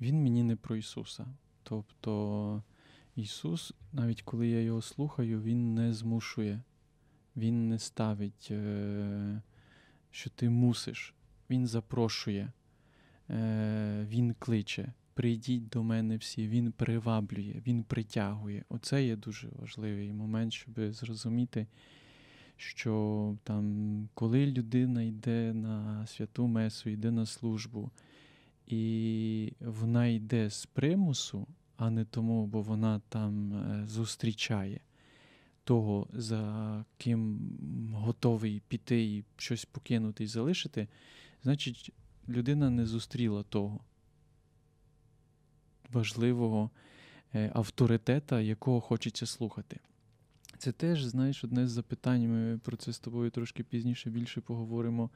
він 0.01 0.23
мені 0.23 0.43
не 0.43 0.55
про 0.55 0.75
Ісуса. 0.75 1.27
Тобто 1.63 2.63
Ісус, 3.15 3.73
навіть 3.93 4.21
коли 4.21 4.47
я 4.47 4.61
його 4.61 4.81
слухаю, 4.81 5.41
Він 5.41 5.73
не 5.73 5.93
змушує, 5.93 6.61
Він 7.35 7.69
не 7.69 7.79
ставить, 7.79 8.47
е, 8.51 9.41
що 10.09 10.29
ти 10.29 10.49
мусиш, 10.49 11.15
Він 11.49 11.67
запрошує, 11.67 12.43
е, 12.43 12.51
Він 13.29 14.35
кличе. 14.39 14.93
Прийдіть 15.13 15.69
до 15.69 15.83
мене 15.83 16.17
всі, 16.17 16.47
Він 16.47 16.71
приваблює, 16.71 17.61
Він 17.67 17.83
притягує. 17.83 18.63
Оце 18.69 19.05
є 19.05 19.15
дуже 19.15 19.49
важливий 19.59 20.13
момент, 20.13 20.53
щоб 20.53 20.93
зрозуміти, 20.93 21.67
що 22.57 23.35
там, 23.43 24.09
коли 24.13 24.45
людина 24.45 25.01
йде 25.03 25.53
на 25.53 26.07
святу 26.07 26.47
Месу, 26.47 26.89
йде 26.89 27.11
на 27.11 27.25
службу, 27.25 27.91
і 28.67 29.53
вона 29.59 30.07
йде 30.07 30.49
з 30.49 30.65
примусу, 30.65 31.47
а 31.77 31.89
не 31.89 32.05
тому, 32.05 32.47
бо 32.47 32.61
вона 32.61 33.01
там 33.09 33.53
е, 33.53 33.87
зустрічає 33.87 34.79
того, 35.63 36.07
за 36.13 36.85
ким 36.97 37.39
готовий 37.93 38.61
піти 38.67 39.03
і 39.03 39.23
щось 39.37 39.65
покинути 39.65 40.23
і 40.23 40.27
залишити, 40.27 40.87
значить, 41.43 41.93
людина 42.29 42.69
не 42.69 42.85
зустріла 42.85 43.43
того 43.43 43.79
важливого 45.89 46.69
е, 47.35 47.51
авторитета, 47.53 48.41
якого 48.41 48.81
хочеться 48.81 49.25
слухати. 49.25 49.79
Це 50.57 50.71
теж, 50.71 51.03
знаєш, 51.03 51.43
одне 51.43 51.67
з 51.67 51.71
запитань. 51.71 52.27
Ми 52.27 52.57
про 52.57 52.77
це 52.77 52.93
з 52.93 52.99
тобою 52.99 53.29
трошки 53.29 53.63
пізніше 53.63 54.09
більше 54.09 54.41
поговоримо. 54.41 55.09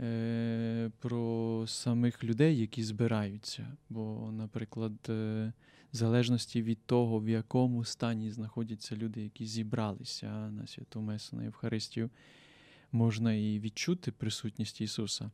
Е, 0.00 0.90
про 0.98 1.64
самих 1.66 2.24
людей, 2.24 2.58
які 2.58 2.82
збираються. 2.82 3.76
Бо, 3.88 4.30
наприклад, 4.32 4.92
е, 5.08 5.52
в 5.92 5.96
залежності 5.96 6.62
від 6.62 6.86
того, 6.86 7.20
в 7.20 7.28
якому 7.28 7.84
стані 7.84 8.30
знаходяться 8.30 8.96
люди, 8.96 9.22
які 9.22 9.46
зібралися 9.46 10.50
на 10.50 10.66
святу 10.66 11.00
Месу, 11.00 11.36
на 11.36 11.44
Євхаристію, 11.44 12.10
можна 12.92 13.34
і 13.34 13.58
відчути 13.60 14.12
присутність 14.12 14.80
Ісуса. 14.80 15.30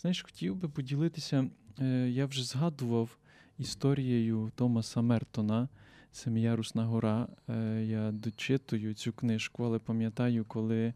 Знаєш, 0.00 0.22
хотів 0.22 0.56
би 0.56 0.68
поділитися, 0.68 1.48
е, 1.80 2.08
я 2.08 2.26
вже 2.26 2.44
згадував 2.44 3.18
історією 3.58 4.52
Томаса 4.54 5.02
Мертона. 5.02 5.68
Семіярусна 6.14 6.84
гора. 6.84 7.28
Я 7.82 8.12
дочитую 8.12 8.94
цю 8.94 9.12
книжку, 9.12 9.64
але 9.64 9.78
пам'ятаю, 9.78 10.44
коли 10.44 10.94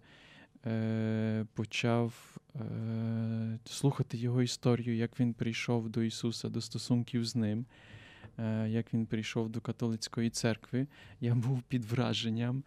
Е, 0.67 1.47
почав 1.55 2.37
е, 2.57 3.59
слухати 3.65 4.17
його 4.17 4.43
історію, 4.43 4.97
як 4.97 5.21
він 5.21 5.35
прийшов 5.35 5.89
до 5.89 6.03
Ісуса, 6.03 6.49
до 6.49 6.61
стосунків 6.61 7.25
з 7.25 7.37
Ним, 7.37 7.67
е, 8.39 8.69
як 8.69 8.95
він 8.95 9.07
прийшов 9.07 9.49
до 9.49 9.61
католицької 9.61 10.31
церкви. 10.31 10.87
Я 11.21 11.35
був 11.35 11.63
під 11.63 11.85
враженням, 11.85 12.65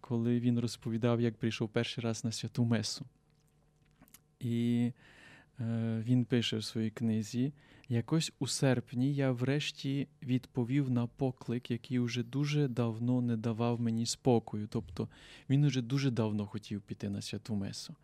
коли 0.00 0.40
він 0.40 0.58
розповідав, 0.58 1.20
як 1.20 1.36
прийшов 1.36 1.68
перший 1.68 2.04
раз 2.04 2.24
на 2.24 2.32
святу 2.32 2.64
Месу. 2.64 3.04
І 4.40 4.92
він 6.04 6.24
пише 6.24 6.56
в 6.56 6.64
своїй 6.64 6.90
книзі. 6.90 7.52
Якось 7.88 8.32
у 8.38 8.46
серпні 8.46 9.14
я 9.14 9.32
врешті 9.32 10.08
відповів 10.22 10.90
на 10.90 11.06
поклик, 11.06 11.70
який 11.70 11.98
уже 11.98 12.22
дуже 12.22 12.68
давно 12.68 13.20
не 13.20 13.36
давав 13.36 13.80
мені 13.80 14.06
спокою. 14.06 14.66
Тобто 14.66 15.08
він 15.48 15.64
уже 15.64 15.82
дуже 15.82 16.10
давно 16.10 16.46
хотів 16.46 16.80
піти 16.80 17.08
на 17.08 17.22
святу 17.22 17.54
Месу, 17.54 17.94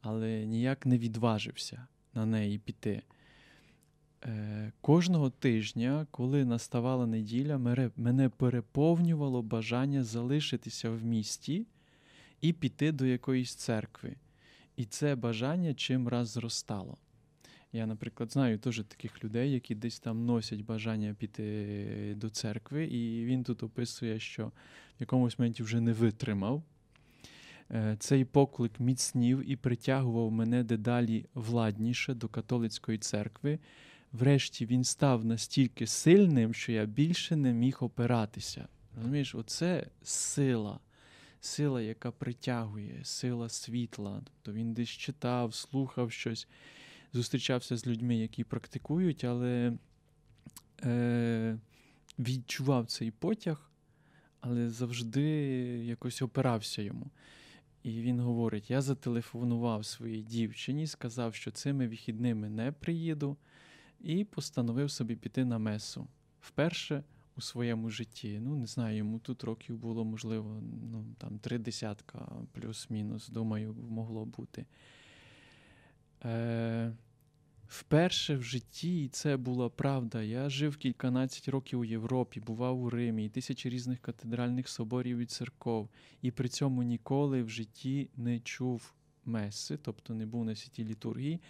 але 0.00 0.46
ніяк 0.46 0.86
не 0.86 0.98
відважився 0.98 1.86
на 2.14 2.26
неї 2.26 2.58
піти. 2.58 3.02
Е, 4.24 4.72
Кожного 4.80 5.30
тижня, 5.30 6.06
коли 6.10 6.44
наставала 6.44 7.06
неділя, 7.06 7.58
мене 7.96 8.28
переповнювало 8.28 9.42
бажання 9.42 10.04
залишитися 10.04 10.90
в 10.90 11.04
місті 11.04 11.66
і 12.40 12.52
піти 12.52 12.92
до 12.92 13.06
якоїсь 13.06 13.54
церкви. 13.54 14.16
І 14.76 14.84
це 14.84 15.16
бажання 15.16 15.74
чим 15.74 16.08
раз 16.08 16.28
зростало. 16.28 16.96
Я, 17.72 17.86
наприклад, 17.86 18.32
знаю 18.32 18.58
теж 18.58 18.82
таких 18.88 19.24
людей, 19.24 19.52
які 19.52 19.74
десь 19.74 20.00
там 20.00 20.26
носять 20.26 20.60
бажання 20.60 21.14
піти 21.14 22.14
до 22.16 22.30
церкви, 22.30 22.84
і 22.84 23.24
він 23.24 23.44
тут 23.44 23.62
описує, 23.62 24.20
що 24.20 24.46
в 24.46 24.52
якомусь 25.00 25.38
моменті 25.38 25.62
вже 25.62 25.80
не 25.80 25.92
витримав. 25.92 26.62
Е, 27.70 27.96
цей 27.98 28.24
поклик 28.24 28.80
міцнів 28.80 29.50
і 29.50 29.56
притягував 29.56 30.30
мене 30.30 30.64
дедалі 30.64 31.26
владніше 31.34 32.14
до 32.14 32.28
католицької 32.28 32.98
церкви. 32.98 33.58
Врешті 34.12 34.66
він 34.66 34.84
став 34.84 35.24
настільки 35.24 35.86
сильним, 35.86 36.54
що 36.54 36.72
я 36.72 36.84
більше 36.84 37.36
не 37.36 37.52
міг 37.52 37.76
опиратися. 37.80 38.68
Розумієш, 38.96 39.34
оце 39.34 39.86
сила, 40.02 40.78
сила, 41.44 41.82
яка 41.82 42.10
притягує, 42.10 43.00
сила 43.04 43.48
світла. 43.48 44.22
Тобто 44.24 44.52
він 44.52 44.74
десь 44.74 44.88
читав, 44.88 45.54
слухав 45.54 46.12
щось 46.12 46.48
зустрічався 47.12 47.76
з 47.76 47.86
людьми, 47.86 48.16
які 48.16 48.44
практикують, 48.44 49.24
але 49.24 49.72
е, 50.84 51.58
відчував 52.18 52.86
цей 52.86 53.10
потяг, 53.10 53.70
але 54.40 54.70
завжди 54.70 55.22
якось 55.84 56.22
опирався 56.22 56.82
йому. 56.82 57.10
І 57.82 58.00
він 58.00 58.20
говорить: 58.20 58.70
я 58.70 58.82
зателефонував 58.82 59.86
своїй 59.86 60.22
дівчині, 60.22 60.86
сказав, 60.86 61.34
що 61.34 61.50
цими 61.50 61.88
вихідними 61.88 62.48
не 62.48 62.72
приїду, 62.72 63.36
і 64.00 64.24
постановив 64.24 64.90
собі 64.90 65.16
піти 65.16 65.44
на 65.44 65.58
месу. 65.58 66.06
Вперше 66.40 67.02
у 67.36 67.40
своєму 67.40 67.90
житті. 67.90 68.40
Ну, 68.42 68.56
не 68.56 68.66
знаю, 68.66 68.96
йому 68.96 69.18
тут 69.18 69.44
років 69.44 69.76
було, 69.76 70.04
можливо, 70.04 70.62
ну, 70.92 71.04
там 71.18 71.38
три 71.38 71.58
десятка, 71.58 72.28
плюс-мінус, 72.52 73.28
думаю, 73.28 73.74
могло 73.74 74.24
бути. 74.24 74.66
Е, 76.24 76.92
Вперше 77.68 78.36
в 78.36 78.42
житті, 78.42 79.04
і 79.04 79.08
це 79.08 79.36
була 79.36 79.68
правда. 79.68 80.22
Я 80.22 80.50
жив 80.50 80.76
кільканадцять 80.76 81.48
років 81.48 81.80
у 81.80 81.84
Європі, 81.84 82.40
бував 82.40 82.82
у 82.82 82.90
Римі, 82.90 83.26
і 83.26 83.28
тисячі 83.28 83.70
різних 83.70 84.00
катедральних 84.00 84.68
соборів 84.68 85.18
і 85.18 85.26
церков, 85.26 85.88
і 86.22 86.30
при 86.30 86.48
цьому 86.48 86.82
ніколи 86.82 87.42
в 87.42 87.48
житті 87.48 88.10
не 88.16 88.40
чув 88.40 88.94
меси, 89.24 89.76
тобто 89.76 90.14
не 90.14 90.26
був 90.26 90.44
на 90.44 90.54
святі 90.56 90.84
літургії. 90.84 91.40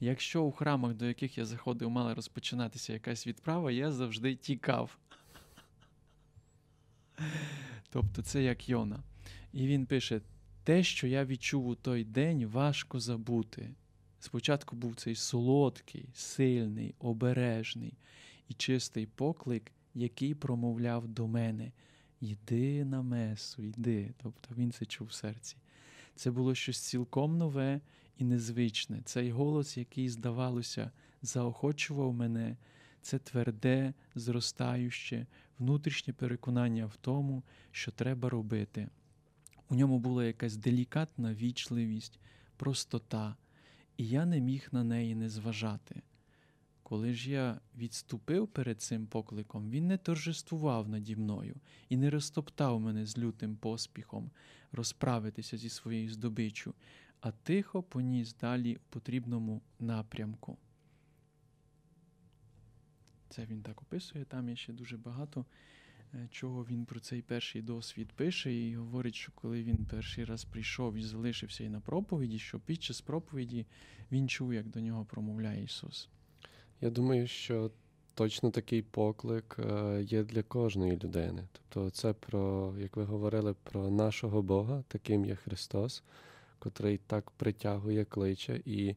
Якщо 0.00 0.44
у 0.44 0.50
храмах, 0.50 0.94
до 0.94 1.06
яких 1.06 1.38
я 1.38 1.44
заходив, 1.44 1.90
мала 1.90 2.14
розпочинатися 2.14 2.92
якась 2.92 3.26
відправа, 3.26 3.72
я 3.72 3.92
завжди 3.92 4.34
тікав. 4.34 4.98
Тобто 7.96 8.22
це 8.22 8.42
як 8.42 8.68
Йона. 8.68 9.02
І 9.52 9.66
він 9.66 9.86
пише: 9.86 10.20
те, 10.64 10.82
що 10.82 11.06
я 11.06 11.24
відчув 11.24 11.66
у 11.66 11.74
той 11.74 12.04
день, 12.04 12.46
важко 12.46 13.00
забути. 13.00 13.70
Спочатку 14.20 14.76
був 14.76 14.94
цей 14.94 15.14
солодкий, 15.14 16.08
сильний, 16.14 16.94
обережний 16.98 17.92
і 18.48 18.54
чистий 18.54 19.06
поклик, 19.06 19.72
який 19.94 20.34
промовляв 20.34 21.08
до 21.08 21.26
мене: 21.26 21.72
Йди 22.20 22.84
на 22.84 23.02
месу, 23.02 23.62
йди. 23.62 24.14
Тобто 24.22 24.54
він 24.58 24.70
це 24.70 24.86
чув 24.86 25.06
в 25.06 25.12
серці. 25.12 25.56
Це 26.14 26.30
було 26.30 26.54
щось 26.54 26.78
цілком 26.78 27.38
нове 27.38 27.80
і 28.18 28.24
незвичне. 28.24 29.00
Цей 29.04 29.30
голос, 29.30 29.76
який, 29.76 30.08
здавалося, 30.08 30.90
заохочував 31.22 32.14
мене, 32.14 32.56
це 33.06 33.18
тверде, 33.18 33.94
зростаюче, 34.14 35.26
внутрішнє 35.58 36.12
переконання 36.12 36.86
в 36.86 36.96
тому, 36.96 37.42
що 37.70 37.90
треба 37.90 38.28
робити. 38.28 38.88
У 39.68 39.74
ньому 39.74 39.98
була 39.98 40.24
якась 40.24 40.56
делікатна 40.56 41.34
вічливість, 41.34 42.20
простота 42.56 43.36
і 43.96 44.08
я 44.08 44.26
не 44.26 44.40
міг 44.40 44.68
на 44.72 44.84
неї 44.84 45.14
не 45.14 45.28
зважати. 45.28 46.02
Коли 46.82 47.14
ж 47.14 47.30
я 47.30 47.60
відступив 47.76 48.48
перед 48.48 48.82
цим 48.82 49.06
покликом, 49.06 49.70
він 49.70 49.86
не 49.86 49.98
торжествував 49.98 50.88
наді 50.88 51.16
мною 51.16 51.56
і 51.88 51.96
не 51.96 52.10
розтоптав 52.10 52.80
мене 52.80 53.06
з 53.06 53.18
лютим 53.18 53.56
поспіхом 53.56 54.30
розправитися 54.72 55.56
зі 55.58 55.68
своєю 55.68 56.10
здобиччю, 56.10 56.74
а 57.20 57.30
тихо 57.30 57.82
поніс 57.82 58.34
далі 58.34 58.76
у 58.76 58.80
потрібному 58.90 59.62
напрямку. 59.80 60.56
Це 63.28 63.44
він 63.44 63.62
так 63.62 63.82
описує, 63.82 64.24
там 64.24 64.48
є 64.48 64.56
ще 64.56 64.72
дуже 64.72 64.96
багато 64.96 65.44
Е, 66.14 66.28
чого 66.30 66.66
він 66.70 66.84
про 66.84 67.00
цей 67.00 67.22
перший 67.22 67.62
досвід 67.62 68.12
пише, 68.12 68.54
і 68.54 68.76
говорить, 68.76 69.14
що 69.14 69.32
коли 69.34 69.62
він 69.62 69.86
перший 69.90 70.24
раз 70.24 70.44
прийшов 70.44 70.94
і 70.94 71.02
залишився 71.02 71.64
і 71.64 71.68
на 71.68 71.80
проповіді, 71.80 72.38
що 72.38 72.58
під 72.58 72.82
час 72.82 73.00
проповіді 73.00 73.66
він 74.12 74.28
чув, 74.28 74.54
як 74.54 74.66
до 74.66 74.80
нього 74.80 75.04
промовляє 75.04 75.64
Ісус. 75.64 76.08
Я 76.80 76.90
думаю, 76.90 77.26
що 77.26 77.70
точно 78.14 78.50
такий 78.50 78.82
поклик 78.82 79.56
е, 79.58 80.02
є 80.02 80.24
для 80.24 80.42
кожної 80.42 80.92
людини. 80.92 81.48
Тобто, 81.52 81.90
це 81.90 82.12
про, 82.12 82.74
як 82.78 82.96
ви 82.96 83.04
говорили, 83.04 83.54
про 83.62 83.90
нашого 83.90 84.42
Бога, 84.42 84.84
таким 84.88 85.24
є 85.24 85.34
Христос, 85.34 86.02
котрий 86.58 87.00
так 87.06 87.30
притягує, 87.30 88.04
кличе. 88.04 88.60
І 88.64 88.96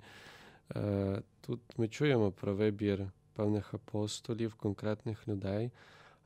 е, 0.76 1.22
тут 1.42 1.60
ми 1.78 1.88
чуємо 1.88 2.32
про 2.32 2.56
вибір 2.56 3.12
певних 3.39 3.74
апостолів, 3.74 4.54
конкретних 4.54 5.28
людей. 5.28 5.71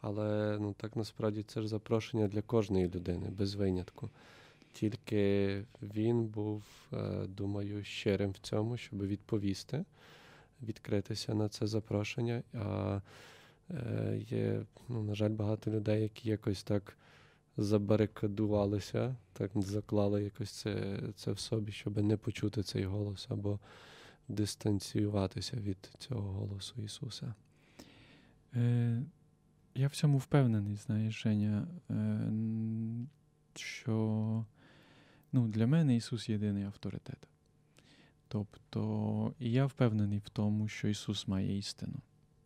Але 0.01 0.57
ну 0.59 0.73
так 0.73 0.95
насправді 0.95 1.43
це 1.43 1.61
ж 1.61 1.67
запрошення 1.67 2.27
для 2.27 2.41
кожної 2.41 2.85
людини, 2.85 3.29
без 3.37 3.55
винятку. 3.55 4.09
Tільки 4.71 5.63
він 5.81 6.25
був, 6.25 6.63
е, 6.93 7.25
думаю, 7.27 7.83
щирим 7.83 8.31
в 8.31 8.37
цьому, 8.37 8.77
щоб 8.77 9.07
відповісти, 9.07 9.85
відкритися 10.61 11.33
на 11.33 11.49
це 11.49 11.67
запрошення. 11.67 12.43
А 12.53 13.01
е, 13.71 14.21
є, 14.29 14.65
ну, 14.89 15.03
на 15.03 15.15
жаль, 15.15 15.29
багато 15.29 15.71
людей, 15.71 16.01
які 16.01 16.29
якось 16.29 16.63
так 16.63 16.97
забарикадувалися, 17.57 19.15
так 19.33 19.51
заклали 19.55 20.23
якось 20.23 20.51
це 20.51 20.99
це 21.15 21.31
в 21.31 21.39
собі, 21.39 21.71
щоб 21.71 21.97
не 21.97 22.17
почути 22.17 22.63
цей 22.63 22.83
голос 22.83 23.27
або 23.29 23.59
дистанціюватися 24.27 25.57
від 25.57 25.91
цього 25.97 26.31
голосу 26.31 26.81
Ісуса. 26.81 27.33
Е, 28.55 29.03
я 29.75 29.87
в 29.87 29.95
цьому 29.95 30.17
впевнений, 30.17 30.75
знаєш, 30.75 31.21
Женя, 31.23 31.67
е, 31.91 32.31
що 33.55 34.45
ну, 35.31 35.47
для 35.47 35.67
мене 35.67 35.95
Ісус 35.95 36.29
єдиний 36.29 36.63
авторитет. 36.63 37.27
Тобто, 38.27 39.33
і 39.39 39.51
я 39.51 39.65
впевнений 39.65 40.19
в 40.19 40.29
тому, 40.29 40.67
що 40.67 40.87
Ісус 40.87 41.27
має 41.27 41.57
істину. 41.57 41.99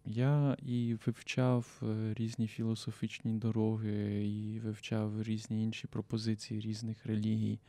Я 0.06 0.58
і 0.62 0.98
вивчав 1.06 1.82
е, 1.84 2.14
різні 2.14 2.48
філософічні 2.48 3.34
дороги, 3.34 4.28
і 4.28 4.60
вивчав 4.60 5.24
різні 5.24 5.64
інші 5.64 5.88
пропозиції 5.88 6.60
різних 6.60 7.06
релігій. 7.06 7.60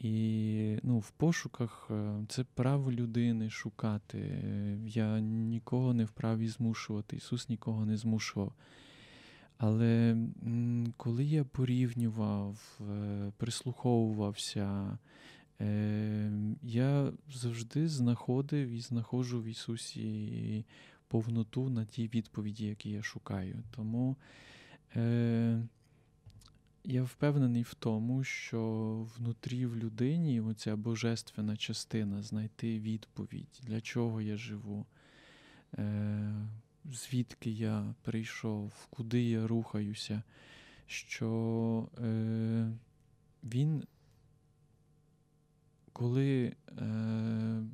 І 0.00 0.78
ну, 0.82 0.98
в 0.98 1.10
пошуках 1.10 1.88
е, 1.90 2.24
це 2.28 2.44
право 2.54 2.92
людини 2.92 3.50
шукати. 3.50 4.18
Я 4.86 5.20
нікого 5.20 5.94
не 5.94 6.04
вправі 6.04 6.48
змушувати, 6.48 7.16
Ісус 7.16 7.48
нікого 7.48 7.86
не 7.86 7.96
змушував. 7.96 8.52
Але 9.58 10.16
коли 10.96 11.24
я 11.24 11.44
порівнював, 11.44 12.80
е, 12.80 13.32
прислуховувався, 13.36 14.98
е, 15.60 16.30
я 16.62 17.12
завжди 17.32 17.88
знаходив 17.88 18.68
і 18.68 18.80
знаходжу 18.80 19.40
в 19.40 19.44
Ісусі 19.44 20.64
повноту 21.08 21.70
на 21.70 21.84
ті 21.84 22.08
відповіді, 22.08 22.66
які 22.66 22.90
я 22.90 23.02
шукаю. 23.02 23.62
Тому 23.70 24.16
я 26.86 27.02
впевнений 27.02 27.62
в 27.62 27.74
тому, 27.74 28.24
що 28.24 28.60
внутрі 29.16 29.66
в 29.66 29.76
людині 29.76 30.40
оця 30.40 30.76
божественна 30.76 31.56
частина 31.56 32.22
знайти 32.22 32.78
відповідь, 32.80 33.60
для 33.62 33.80
чого 33.80 34.20
я 34.20 34.36
живу, 34.36 34.86
е, 35.78 36.32
звідки 36.84 37.50
я 37.50 37.94
прийшов, 38.02 38.86
куди 38.90 39.22
я 39.22 39.46
рухаюся, 39.46 40.22
що 40.86 41.88
е, 41.98 42.72
він, 43.44 43.84
коли 45.92 46.44
е, 46.68 46.84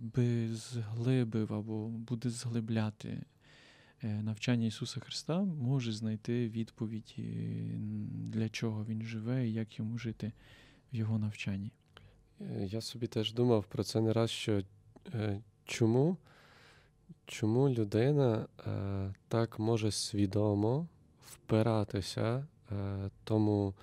би 0.01 0.55
зглибив 0.55 1.55
або 1.55 1.89
буде 1.89 2.31
зглибляти 2.31 3.23
навчання 4.03 4.67
Ісуса 4.67 5.01
Христа 5.01 5.41
може 5.41 5.93
знайти 5.93 6.49
відповідь, 6.49 7.15
для 8.11 8.49
чого 8.49 8.85
Він 8.85 9.03
живе 9.03 9.49
і 9.49 9.53
як 9.53 9.79
йому 9.79 9.99
жити 9.99 10.33
в 10.93 10.97
Його 10.97 11.19
навчанні. 11.19 11.71
Е, 12.41 12.67
я 12.67 12.81
собі 12.81 13.07
теж 13.07 13.33
думав 13.33 13.65
про 13.65 13.85
це 13.85 14.01
не 14.01 14.13
раз, 14.13 14.31
що 14.31 14.63
е, 15.15 15.41
чому 15.65 16.17
чому 17.27 17.69
людина 17.69 18.47
так 19.29 19.59
може 19.59 19.91
свідомо 19.91 20.87
впиратися 21.21 22.47
тому 23.25 23.75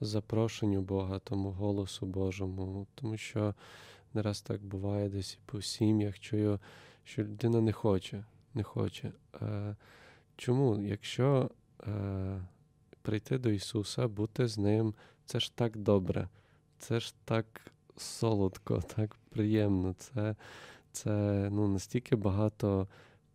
запрошенню 0.00 0.82
Бога, 0.82 1.18
тому 1.18 1.50
голосу 1.50 2.06
Божому, 2.06 2.86
тому 2.94 3.16
що 3.16 3.54
не 4.14 4.22
раз 4.22 4.40
так 4.40 4.64
буває 4.64 5.08
десь 5.08 5.38
по 5.46 5.62
сім'ях, 5.62 6.20
чую, 6.20 6.60
що 7.04 7.22
людина 7.22 7.60
не 7.60 7.72
хоче 7.72 8.24
не 8.56 8.62
хоче. 8.62 9.12
Е, 9.42 9.76
чому? 10.36 10.80
Якщо 10.80 11.50
е, 11.86 12.40
прийти 13.02 13.38
до 13.38 13.50
Ісуса, 13.50 14.08
бути 14.08 14.48
з 14.48 14.58
Ним, 14.58 14.94
це 15.24 15.40
ж 15.40 15.52
так 15.54 15.76
добре, 15.76 16.28
це 16.78 17.00
ж 17.00 17.14
так 17.24 17.46
солодко, 17.96 18.82
так 18.96 19.16
приємно. 19.30 19.94
Це 19.98 20.36
це 20.92 21.10
ну, 21.52 21.68
настільки 21.68 22.16
багато 22.16 22.88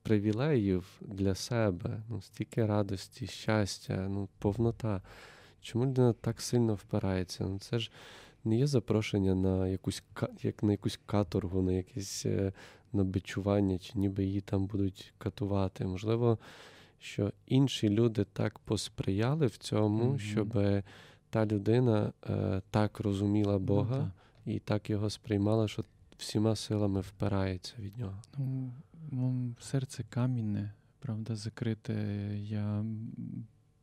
привілеїв 0.04 0.86
для 1.02 1.36
себе, 1.36 2.02
ну, 2.10 2.22
стільки 2.22 2.66
радості, 2.66 3.28
щастя, 3.28 4.08
ну, 4.10 4.30
повнота. 4.40 5.02
Чому 5.62 5.86
людина 5.86 6.14
так 6.14 6.42
сильно 6.42 6.76
впирається? 6.76 7.44
Ну, 7.44 7.60
Це 7.60 7.80
ж 7.80 7.92
не 8.44 8.58
є 8.58 8.68
запрошення 8.68 9.36
на 9.36 9.68
якусь 9.68 10.04
як 10.42 10.64
на 10.64 10.72
якусь 10.72 11.00
каторгу, 11.06 11.62
на 11.62 11.72
якесь 11.72 12.26
е, 12.26 12.54
на 12.94 13.04
бичування, 13.04 13.78
чи 13.78 14.00
ніби 14.00 14.26
її 14.26 14.42
там 14.42 14.66
будуть 14.66 15.14
катувати. 15.18 15.86
Можливо, 15.86 16.38
що 17.00 17.34
інші 17.48 17.90
люди 17.90 18.26
так 18.34 18.60
посприяли 18.60 19.48
в 19.48 19.58
цьому, 19.58 20.04
Мгм. 20.06 20.20
щоб 20.20 20.58
та 21.30 21.46
людина 21.46 22.14
е, 22.30 22.62
так 22.72 23.00
розуміла 23.00 23.60
Бога 23.60 23.98
Ну, 23.98 24.12
та. 24.46 24.52
і 24.52 24.60
так 24.60 24.90
його 24.90 25.10
сприймала, 25.10 25.68
що 25.68 25.84
всіма 26.18 26.56
силами 26.56 27.02
впирається 27.02 27.74
від 27.80 27.98
нього. 27.98 28.22
Ну, 28.38 28.72
м, 29.14 29.56
серце 29.60 30.04
камінне, 30.10 30.74
правда, 31.00 31.36
закрите. 31.36 31.94
Я 32.40 32.86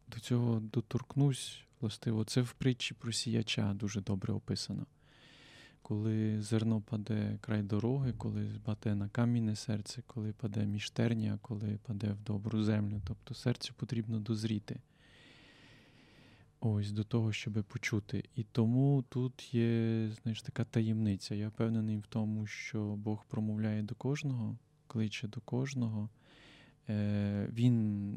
до 0.08 0.20
цього 0.20 0.60
доторкнусь, 0.60 1.60
властиво. 1.80 2.24
Це 2.24 2.40
в 2.42 2.52
притчі 2.52 2.94
про 2.94 3.12
сіяча 3.12 3.74
дуже 3.74 4.00
добре 4.00 4.32
описано. 4.32 4.86
Коли 5.88 6.42
зерно 6.42 6.80
паде 6.80 7.38
край 7.40 7.62
дороги, 7.62 8.12
коли 8.12 8.60
паде 8.64 8.94
на 8.94 9.08
камінне 9.08 9.56
серце, 9.56 10.02
коли 10.06 10.32
паде 10.32 10.66
між 10.66 10.90
терня, 10.90 11.38
коли 11.42 11.78
паде 11.86 12.12
в 12.12 12.22
добру 12.22 12.64
землю. 12.64 13.00
Тобто 13.06 13.34
серцю 13.34 13.74
потрібно 13.76 14.20
дозріти. 14.20 14.80
Ось 16.60 16.92
до 16.92 17.04
того, 17.04 17.32
щоб 17.32 17.64
почути. 17.64 18.24
І 18.34 18.42
тому 18.42 19.04
тут 19.08 19.54
є, 19.54 20.10
знаєш, 20.22 20.42
така 20.42 20.64
таємниця. 20.64 21.34
Я 21.34 21.48
впевнений 21.48 21.98
в 21.98 22.06
тому, 22.06 22.46
що 22.46 22.96
Бог 22.96 23.24
промовляє 23.24 23.82
до 23.82 23.94
кожного, 23.94 24.58
кличе 24.86 25.28
до 25.28 25.40
кожного. 25.40 26.08
Е, 26.88 27.48
Він 27.52 28.14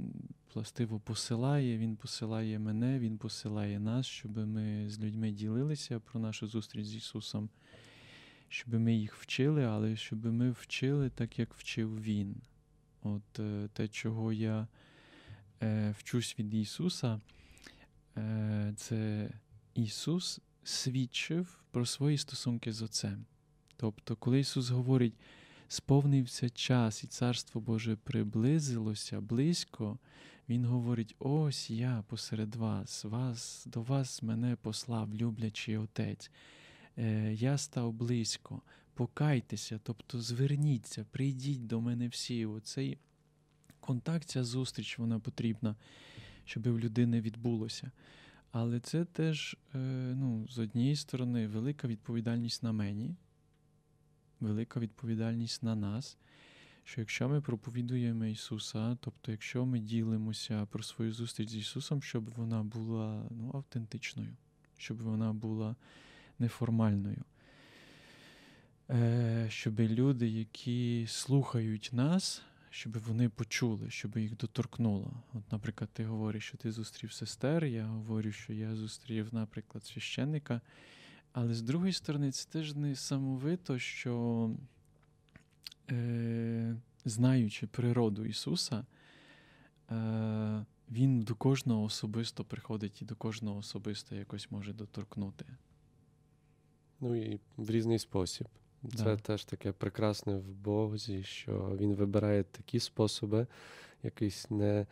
властиво 0.54 1.00
посилає, 1.00 1.78
Він 1.78 1.96
посилає 1.96 2.60
мене, 2.60 3.00
Він 3.00 3.18
посилає 3.18 3.80
нас, 3.80 4.06
щоб 4.06 4.38
ми 4.38 4.90
з 4.90 5.00
людьми 5.00 5.32
ділилися 5.32 6.00
про 6.00 6.20
нашу 6.20 6.48
зустріч 6.48 6.86
з 6.86 6.96
Ісусом, 6.96 7.50
щоб 8.50 8.74
ми 8.74 8.96
їх 8.96 9.16
вчили, 9.16 9.64
але 9.64 9.96
щоб 9.96 10.26
ми 10.26 10.52
вчили 10.52 11.10
так, 11.10 11.40
як 11.40 11.54
вчив 11.54 12.02
Він. 12.02 12.36
От 13.04 13.40
е, 13.40 13.70
те, 13.74 13.88
чого 13.88 14.34
я 14.34 14.68
е, 15.64 15.96
вчусь 15.98 16.36
від 16.40 16.54
Ісуса, 16.54 17.22
це 18.76 19.30
Ісус 19.74 20.40
свідчив 20.64 21.60
про 21.72 21.86
свої 21.86 22.18
стосунки 22.18 22.74
з 22.74 22.82
Отцем. 22.82 23.26
Тобто, 23.78 24.16
коли 24.16 24.40
Ісус 24.40 24.70
говорить, 24.70 25.14
сповнився 25.72 26.50
час 26.50 27.04
і 27.04 27.08
Царство 27.08 27.62
Боже 27.62 27.96
приблизилося 27.96 29.22
близько, 29.22 30.00
Він 30.50 30.66
говорить: 30.66 31.16
ось 31.20 31.70
я 31.70 32.04
посеред 32.08 32.56
вас, 32.56 33.04
вас 33.04 33.66
до 33.66 33.82
вас 33.82 34.24
мене 34.24 34.56
послав, 34.56 35.16
люблячий 35.16 35.78
Отець. 35.78 36.32
Е, 36.98 37.34
Я 37.34 37.58
став 37.58 37.94
близько, 37.94 38.62
покайтеся, 38.94 39.80
тобто 39.84 40.22
зверніться, 40.22 41.06
прийдіть 41.12 41.68
до 41.68 41.82
мене 41.82 42.08
всі. 42.08 42.46
Оцей 42.46 42.98
контакт, 43.80 44.30
ця 44.30 44.44
зустріч, 44.44 45.00
вона 45.00 45.20
потрібна, 45.20 45.76
щоб 46.46 46.70
в 46.70 46.80
людини 46.80 47.22
відбулося. 47.22 47.92
Але 48.52 48.80
це 48.80 49.06
теж, 49.06 49.58
е, 49.76 49.78
ну, 50.16 50.48
з 50.50 50.60
однієї 50.60 50.96
сторони, 50.96 51.48
велика 51.48 51.88
відповідальність 51.88 52.64
на 52.64 52.72
мені, 52.72 53.16
велика 54.42 54.80
відповідальність 54.80 55.64
на 55.64 55.76
нас. 55.76 56.18
Що 56.84 57.02
якщо 57.02 57.30
ми 57.30 57.42
проповідуємо 57.42 58.26
Ісуса, 58.26 58.98
тобто 59.02 59.32
якщо 59.32 59.66
ми 59.66 59.80
ділимося 59.80 60.66
про 60.66 60.84
свою 60.84 61.14
зустріч 61.14 61.50
з 61.50 61.56
Ісусом, 61.56 62.02
щоб 62.02 62.30
вона 62.30 62.64
була 62.64 63.24
ну, 63.30 63.52
автентичною, 63.54 64.36
щоб 64.78 65.02
вона 65.02 65.34
була 65.34 65.76
неформальною, 66.40 67.24
е, 68.90 69.46
щоб 69.50 69.80
люди, 69.80 70.28
які 70.28 71.06
слухають 71.10 71.90
нас, 71.94 72.42
щоб 72.70 72.98
вони 72.98 73.30
почули, 73.30 73.90
щоб 73.90 74.18
їх 74.18 74.38
доторкнуло. 74.38 75.24
От, 75.34 75.52
наприклад, 75.52 75.90
ти 75.94 76.06
говориш, 76.06 76.44
що 76.44 76.58
ти 76.58 76.72
зустрів 76.72 77.14
сестер, 77.14 77.66
я 77.66 77.86
говорю, 77.86 78.32
що 78.32 78.54
я 78.54 78.76
зустрів, 78.76 79.34
наприклад, 79.34 79.86
священника. 79.86 80.62
Але 81.34 81.54
з 81.54 81.62
другої 81.62 81.94
сторони, 81.94 82.32
це 82.32 82.50
теж 82.50 82.76
не 82.76 82.96
самовито, 82.96 83.80
що 83.80 84.50
е, 85.92 86.76
знаючи 87.06 87.68
природу 87.68 88.26
Ісуса, 88.26 88.86
е, 89.92 90.66
Він 90.92 91.22
до 91.22 91.36
кожного 91.36 91.84
особисто 91.84 92.44
приходить 92.44 93.02
і 93.02 93.06
до 93.06 93.16
кожного 93.16 93.58
особисто 93.58 94.16
якось 94.16 94.52
може 94.52 94.74
доторкнути. 94.74 95.46
Ну 97.00 97.16
і 97.16 97.40
в 97.58 97.70
різний 97.70 98.00
спосіб. 98.00 98.48
Це 98.96 99.04
Да. 99.04 99.18
теж 99.18 99.46
таке 99.46 99.72
прекрасне 99.72 100.38
в 100.38 100.54
Бозі, 100.54 101.24
що 101.24 101.78
він 101.80 101.94
вибирає 101.94 102.44
такі 102.44 102.80
способи, 102.80 103.48
якісь 104.04 104.52
не, 104.52 104.86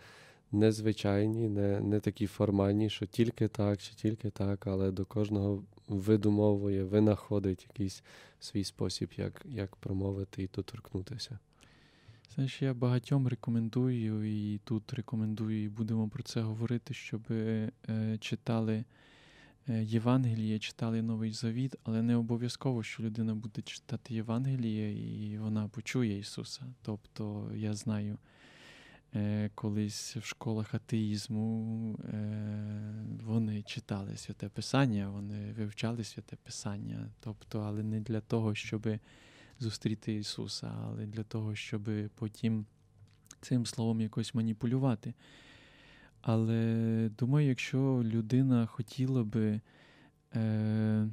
незвичайні, 0.52 1.49
не, 1.49 1.80
не 1.80 1.99
такі 1.99 2.28
формальні, 2.28 2.89
що 2.89 3.06
тільки 3.06 3.47
так 3.47 3.82
чи 3.82 3.93
тільки 3.93 4.30
так, 4.30 4.67
але 4.67 4.91
до 4.91 5.06
кожного 5.06 5.63
видумовує, 5.89 6.84
винаходить 6.84 7.67
якийсь 7.69 8.04
свій 8.39 8.63
спосіб, 8.63 9.10
як, 9.17 9.45
як 9.45 9.75
промовити 9.75 10.43
і 10.43 10.49
доторкнутися. 10.56 11.39
Знаєш, 12.36 12.62
я 12.62 12.73
багатьом 12.73 13.28
рекомендую, 13.28 14.23
і 14.23 14.58
тут 14.58 14.93
рекомендую, 14.93 15.63
і 15.63 15.69
будемо 15.69 16.10
про 16.10 16.23
це 16.23 16.41
говорити, 16.41 16.93
щоб 16.93 17.21
е, 17.32 17.71
читали 18.19 18.84
е, 19.69 19.84
Євангеліє, 19.84 20.60
читали 20.60 21.02
Новий 21.02 21.32
Завіт, 21.32 21.75
але 21.84 22.02
не 22.02 22.15
обов'язково, 22.15 22.84
що 22.84 23.04
людина 23.04 23.36
буде 23.36 23.62
читати 23.62 24.13
Євангеліє 24.13 24.91
і 25.32 25.38
вона 25.38 25.67
почує 25.67 26.19
Ісуса. 26.19 26.62
Тобто 26.82 27.52
я 27.56 27.73
знаю, 27.73 28.17
е, 29.15 29.50
колись 29.56 30.15
в 30.15 30.24
школах 30.24 30.74
атеїзму 30.74 31.95
е, 32.04 32.80
вони 33.24 33.62
читали 33.62 34.17
святе 34.17 34.50
Писання, 34.50 35.10
вони 35.10 35.52
вивчали 35.52 36.04
святе 36.04 36.36
Писання, 36.36 37.10
тобто, 37.19 37.60
але 37.60 37.84
не 37.84 38.00
для 38.00 38.22
того, 38.22 38.56
щоби 38.56 39.00
зустріти 39.60 40.13
Ісуса, 40.13 40.76
але 40.84 41.06
для 41.06 41.24
того, 41.24 41.56
щоб 41.56 41.89
потім 42.15 42.65
цим 43.41 43.65
словом 43.65 44.02
якось 44.02 44.34
маніпулювати. 44.34 45.13
Але 46.22 47.10
думаю, 47.19 47.48
якщо 47.48 48.02
людина 48.06 48.65
хотіла 48.65 49.24
би 49.24 49.62
е, 50.36 51.08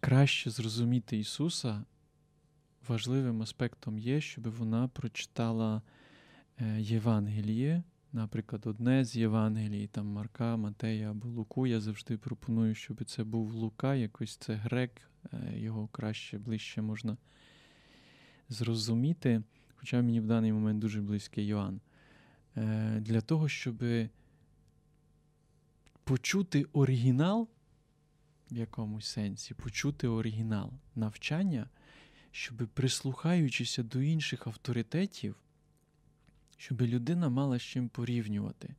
краще 0.00 0.50
зрозуміти 0.50 1.18
Ісуса, 1.18 1.84
важливим 2.88 3.42
аспектом 3.42 3.98
є, 3.98 4.20
щоб 4.20 4.48
вона 4.48 4.88
прочитала 4.88 5.82
Євангеліє, 6.78 7.82
наприклад, 8.12 8.66
одне 8.66 9.04
з 9.04 9.16
Євангелій, 9.16 9.86
там 9.86 10.06
Марка, 10.06 10.56
Матея 10.56 11.10
або 11.10 11.28
Луку. 11.28 11.66
Я 11.66 11.80
завжди 11.80 12.16
пропоную, 12.16 12.74
щоб 12.74 13.04
це 13.04 13.24
був 13.24 13.52
Лука, 13.52 13.94
якось 13.94 14.36
це 14.36 14.54
грек, 14.54 14.90
е, 15.32 15.58
його 15.58 15.88
краще, 15.88 16.38
ближче 16.38 16.82
можна 16.82 17.16
зрозуміти. 18.48 19.42
Хоча 19.76 20.02
мені 20.02 20.20
в 20.20 20.26
даний 20.26 20.52
момент 20.52 20.78
дуже 20.78 21.00
близький 21.00 21.46
Йоанн. 21.46 21.80
Е, 22.56 23.00
Для 23.00 23.20
того, 23.20 23.48
щоб 23.48 23.84
почути 26.04 26.66
оригінал 26.72 27.48
в 28.50 28.56
якомусь 28.56 29.06
сенсі, 29.06 29.54
почути 29.54 30.08
оригінал 30.08 30.72
навчання, 30.94 31.68
щоб 32.30 32.56
прислухаючися 32.74 33.82
до 33.82 34.02
інших 34.02 34.46
авторитетів, 34.46 35.36
щоб 36.60 36.82
людина 36.82 37.28
мала 37.28 37.58
з 37.58 37.62
чим 37.62 37.88
порівнювати. 37.88 38.74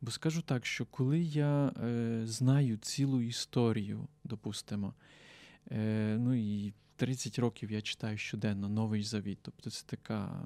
Бо 0.00 0.10
скажу 0.10 0.42
так, 0.42 0.66
що 0.66 0.86
коли 0.86 1.20
я 1.20 1.66
е, 1.68 2.20
знаю 2.24 2.76
цілу 2.76 3.22
історію, 3.22 4.08
допустимо, 4.24 4.94
е, 5.70 6.16
ну 6.18 6.34
і 6.34 6.72
30 6.96 7.38
років 7.38 7.72
я 7.72 7.80
читаю 7.82 8.18
щоденно 8.18 8.68
Новий 8.68 9.02
Завіт, 9.02 9.38
тобто 9.42 9.70
це 9.70 9.86
така 9.86 10.42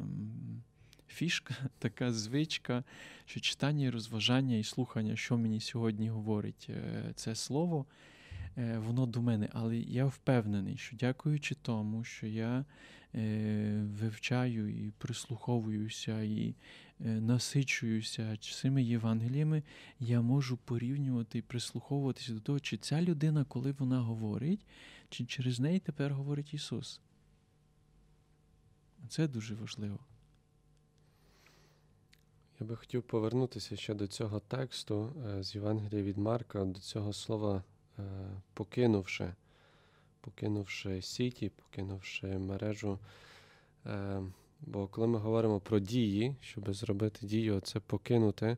фішка, 1.09 1.55
така 1.79 2.13
звичка, 2.13 2.85
що 3.25 3.41
читання, 3.41 3.91
розважання 3.91 4.57
і 4.57 4.65
слухання, 4.65 5.17
що 5.17 5.39
мені 5.39 5.61
сьогодні 5.61 6.09
говорить 6.09 6.67
е, 6.71 7.13
це 7.15 7.35
слово, 7.35 7.87
воно 8.57 9.07
до 9.07 9.23
мене. 9.23 9.49
Але 9.53 9.77
я 9.77 10.07
впевнений, 10.07 10.77
що 10.77 10.97
дякуючи 10.97 11.55
тому, 11.55 12.05
що 12.05 12.27
я 12.27 12.65
е, 13.15 13.85
вивчаю 14.01 14.87
і 14.87 14.91
прислуховуюся, 14.91 16.23
і 16.23 16.55
е, 17.01 17.05
насичуюся 17.21 18.37
цими 18.37 18.83
Євангеліями, 18.83 19.63
я 20.01 20.21
можу 20.21 20.57
порівнювати 20.57 21.39
і 21.39 21.43
прислуховуватися 21.43 22.33
до 22.33 22.41
того, 22.41 22.61
чи 22.61 22.77
ця 22.77 23.03
людина, 23.03 23.45
коли 23.45 23.73
вона 23.73 24.01
говорить, 24.01 24.67
чи 25.09 25.25
через 25.25 25.61
неї 25.61 25.79
тепер 25.79 26.15
говорить 26.15 26.55
Ісус. 26.55 27.01
Це 29.09 29.29
дуже 29.29 29.55
важливо. 29.55 29.99
Я 32.61 32.67
би 32.67 32.77
хотів 32.77 33.03
повернутися 33.03 33.77
ще 33.77 33.95
до 33.95 34.07
цього 34.07 34.41
тексту 34.41 35.13
е, 35.27 35.43
з 35.43 35.55
Євангелія 35.55 36.03
від 36.03 36.19
Марка, 36.19 36.65
до 36.65 36.81
цього 36.81 37.13
слова 37.13 37.57
е, 37.57 37.63
покинувши, 38.55 39.33
покинувши 40.21 41.03
сіті, 41.03 41.49
покинувши 41.49 42.27
мережу. 42.27 42.99
Е, 43.87 44.23
Бо 44.67 44.87
коли 44.87 45.07
ми 45.07 45.19
говоримо 45.19 45.61
про 45.61 45.79
дії, 45.79 46.37
щоб 46.41 46.75
зробити 46.75 47.27
дію, 47.27 47.61
це 47.61 47.81
покинути, 47.81 48.57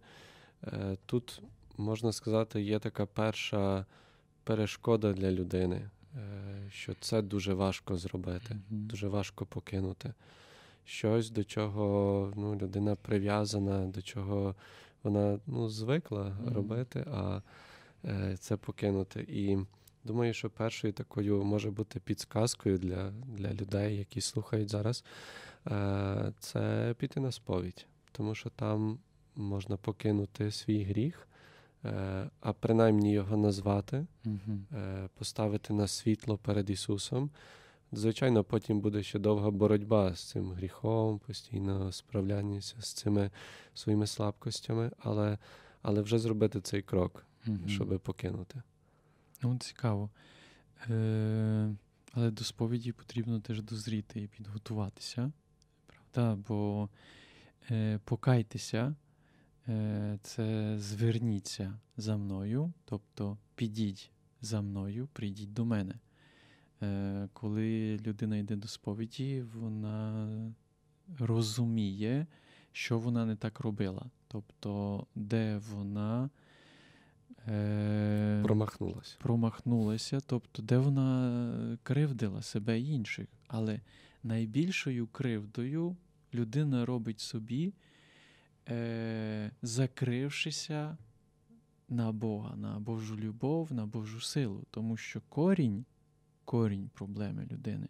е, 0.65 0.97
тут 1.07 1.43
можна 1.77 2.13
сказати, 2.13 2.63
є 2.63 2.79
така 2.79 3.07
перша 3.07 3.87
перешкода 4.45 5.13
для 5.13 5.31
людини, 5.31 5.91
е, 6.17 6.71
що 6.71 6.95
це 7.01 7.23
дуже 7.23 7.55
важко 7.55 7.97
зробити, 7.97 8.57
дуже 8.71 9.09
важко 9.09 9.47
покинути. 9.47 10.15
Щось, 10.85 11.31
до 11.31 11.45
чого 11.45 12.33
ну, 12.37 12.55
людина 12.55 12.97
прив'язана, 12.97 13.87
до 13.87 14.03
чого 14.03 14.55
вона 15.03 15.39
ну, 15.47 15.69
звикла 15.69 16.37
робити, 16.47 17.05
а 17.13 17.37
е, 17.37 17.43
це 18.39 18.57
покинути. 18.57 19.27
І 19.29 19.59
думаю, 20.05 20.35
що 20.35 20.51
першою 20.51 20.93
такою 20.93 21.45
може 21.45 21.71
бути 21.71 22.01
підсказкою 22.01 22.79
для 22.79 23.11
для 23.11 23.53
людей, 23.53 23.97
які 23.97 24.21
слухають 24.21 24.71
зараз, 24.71 25.05
е, 25.67 26.33
це 26.39 26.95
піти 26.99 27.21
на 27.21 27.33
сповідь, 27.33 27.87
тому 28.13 28.35
що 28.35 28.51
там 28.51 28.99
можна 29.37 29.77
покинути 29.77 30.51
свій 30.51 30.83
гріх. 30.83 31.29
Е, 31.85 32.31
а 32.41 32.53
принаймні 32.53 33.13
його 33.13 33.37
назвати, 33.37 34.07
поставити 35.19 35.73
на 35.73 35.87
світло 35.87 36.39
перед 36.39 36.71
Ісусом. 36.71 37.31
Звичайно, 37.93 38.45
потім 38.45 38.81
буде 38.81 39.03
ще 39.03 39.19
довга 39.19 39.51
боротьба 39.51 40.15
з 40.15 40.29
цим 40.29 40.53
гріхом, 40.53 41.19
постійно 41.19 41.93
справляння 41.93 42.61
з 42.61 42.93
цими 42.93 43.31
своїми 43.75 44.07
слабкостями, 44.07 44.91
але 44.99 45.39
але 45.83 46.03
вже 46.03 46.19
зробити 46.19 46.61
цей 46.61 46.83
крок, 46.83 47.27
uh 47.47 47.69
щоб 47.69 48.01
покинути. 48.01 48.63
Ну, 49.43 49.59
цікаво. 49.59 50.11
Е, 50.91 51.75
Але 52.13 52.31
до 52.31 52.45
сповіді 52.45 52.93
потрібно 52.93 53.41
теж 53.41 53.63
дозріти 53.63 54.23
і 54.23 54.29
підготуватися. 54.29 55.33
Правда? 55.87 56.43
Бо 56.49 56.89
е, 57.71 58.01
покайтеся 58.05 58.95
Е, 59.69 60.19
це 60.23 60.79
зверніться 60.79 61.79
за 61.97 62.17
мною, 62.17 62.73
тобто 62.85 63.39
підіть 63.55 64.11
за 64.41 64.61
мною, 64.61 65.09
прийдіть 65.13 65.53
до 65.53 65.65
мене. 65.65 65.95
Е, 66.83 67.29
коли 67.33 67.97
людина 67.97 68.37
йде 68.37 68.57
до 68.57 68.69
сповіді, 68.69 69.45
вона 69.55 70.29
розуміє, 71.19 72.27
що 72.73 72.99
вона 72.99 73.27
не 73.27 73.37
так 73.37 73.61
робила. 73.61 74.11
Тобто, 74.29 75.07
де 75.15 75.59
вона 75.59 76.31
е, 77.49 78.41
промахнулася, 78.45 79.17
промахнулася, 79.19 80.21
тобто, 80.27 80.63
де 80.63 80.79
вона 80.79 81.79
кривдила 81.83 82.43
себе 82.43 82.81
і 82.81 82.93
інших. 82.93 83.29
Але 83.49 83.81
найбільшою 84.23 85.07
кривдою 85.07 85.97
людина 86.35 86.87
робить 86.87 87.21
собі 87.21 87.75
е, 88.69 89.51
закрившися 89.63 90.97
на 91.89 92.13
Бога, 92.13 92.57
на 92.57 92.79
Божу 92.79 93.17
любов, 93.17 93.73
на 93.73 93.87
Божу 93.87 94.21
силу. 94.21 94.65
Тому 94.71 94.97
що 94.97 95.21
корінь, 95.29 95.85
корінь 96.45 96.91
проблеми 96.95 97.49
людини 97.53 97.89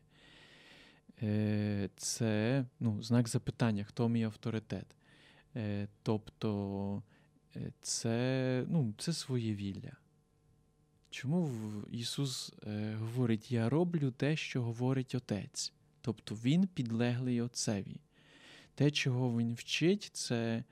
е, 1.22 1.90
це 1.96 2.64
ну, 2.80 3.02
знак 3.02 3.28
запитання, 3.28 3.84
хто 3.84 4.08
мій 4.08 4.24
авторитет. 4.24 4.86
Е, 5.56 5.88
Тобто 6.02 7.02
це, 7.80 8.64
ну, 8.68 8.94
це 8.98 9.12
своє 9.12 9.54
вілля. 9.54 9.92
Чому 11.10 11.50
Ісус 11.90 12.52
е, 12.66 12.94
говорить: 12.94 13.52
Я 13.52 13.68
роблю 13.68 14.10
те, 14.10 14.36
що 14.36 14.62
говорить 14.62 15.14
Отець? 15.14 15.72
Тобто 16.00 16.34
Він 16.34 16.66
підлеглий 16.66 17.40
Отцеві. 17.40 18.00
Те, 18.74 18.90
чого 18.90 19.38
він 19.38 19.54
вчить, 19.54 20.10
це 20.12 20.64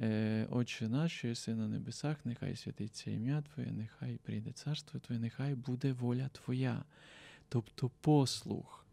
е, 0.00 0.46
Отче 0.50 0.88
наш, 0.88 1.24
що 1.32 1.56
на 1.56 1.68
небесах, 1.68 2.16
нехай 2.24 2.56
святиться 2.56 3.10
ім'я 3.10 3.42
Твоє, 3.42 3.72
нехай 3.72 4.16
прийде 4.16 4.52
царство 4.52 5.00
Твоє, 5.00 5.20
нехай 5.20 5.54
буде 5.54 5.92
воля 5.92 6.28
Твоя. 6.32 6.84
Тобто 7.48 7.90
послух. 8.00 8.86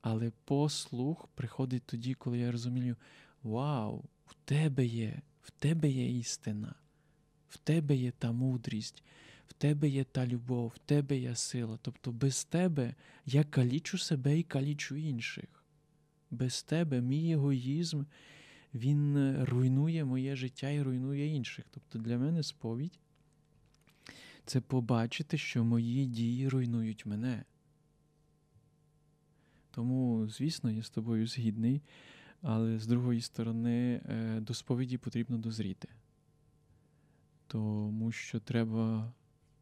Але 0.00 0.32
послух 0.44 1.28
приходить 1.34 1.82
тоді, 1.86 2.14
коли 2.14 2.38
я 2.38 2.52
розумію, 2.52 2.96
вау, 3.42 4.04
в 4.26 4.34
тебе 4.44 4.86
є, 4.86 5.20
в 5.42 5.50
тебе 5.50 5.90
є 5.90 6.18
істина, 6.18 6.74
в 7.48 7.56
тебе 7.56 7.96
є 7.96 8.10
та 8.10 8.32
мудрість, 8.32 9.02
в 9.48 9.52
тебе 9.52 9.88
є 9.88 10.04
та 10.04 10.26
любов, 10.26 10.72
в 10.74 10.78
тебе 10.78 11.18
є 11.18 11.36
сила. 11.36 11.78
Тобто 11.82 12.12
без 12.12 12.44
тебе 12.44 12.94
я 13.26 13.44
калічу 13.44 13.98
себе 13.98 14.38
і 14.38 14.42
калічу 14.42 14.96
інших 14.96 15.56
без 16.30 16.62
тебе 16.62 17.00
мій 17.00 17.32
егоїзм, 17.32 18.02
він 18.74 19.16
е, 19.16 19.44
руйнує 19.44 20.04
моє 20.04 20.36
життя 20.36 20.70
і 20.70 20.82
руйнує 20.82 21.26
інших. 21.26 21.64
Тобто 21.70 21.98
для 21.98 22.18
мене 22.18 22.42
сповідь 22.42 22.98
це 24.44 24.60
побачити, 24.60 25.38
що 25.38 25.64
мої 25.64 26.06
дії 26.06 26.48
руйнують 26.48 27.06
мене. 27.06 27.44
Тому, 29.70 30.28
звісно, 30.28 30.70
я 30.70 30.82
з 30.82 30.90
тобою 30.90 31.26
згідний, 31.26 31.82
але 32.42 32.78
з 32.78 32.86
другої 32.86 33.20
сторони, 33.20 34.00
е, 34.08 34.40
до 34.40 34.54
сповіді 34.54 34.98
потрібно 34.98 35.38
дозріти. 35.38 35.88
Тому 37.46 38.12
що 38.12 38.40
треба 38.40 39.12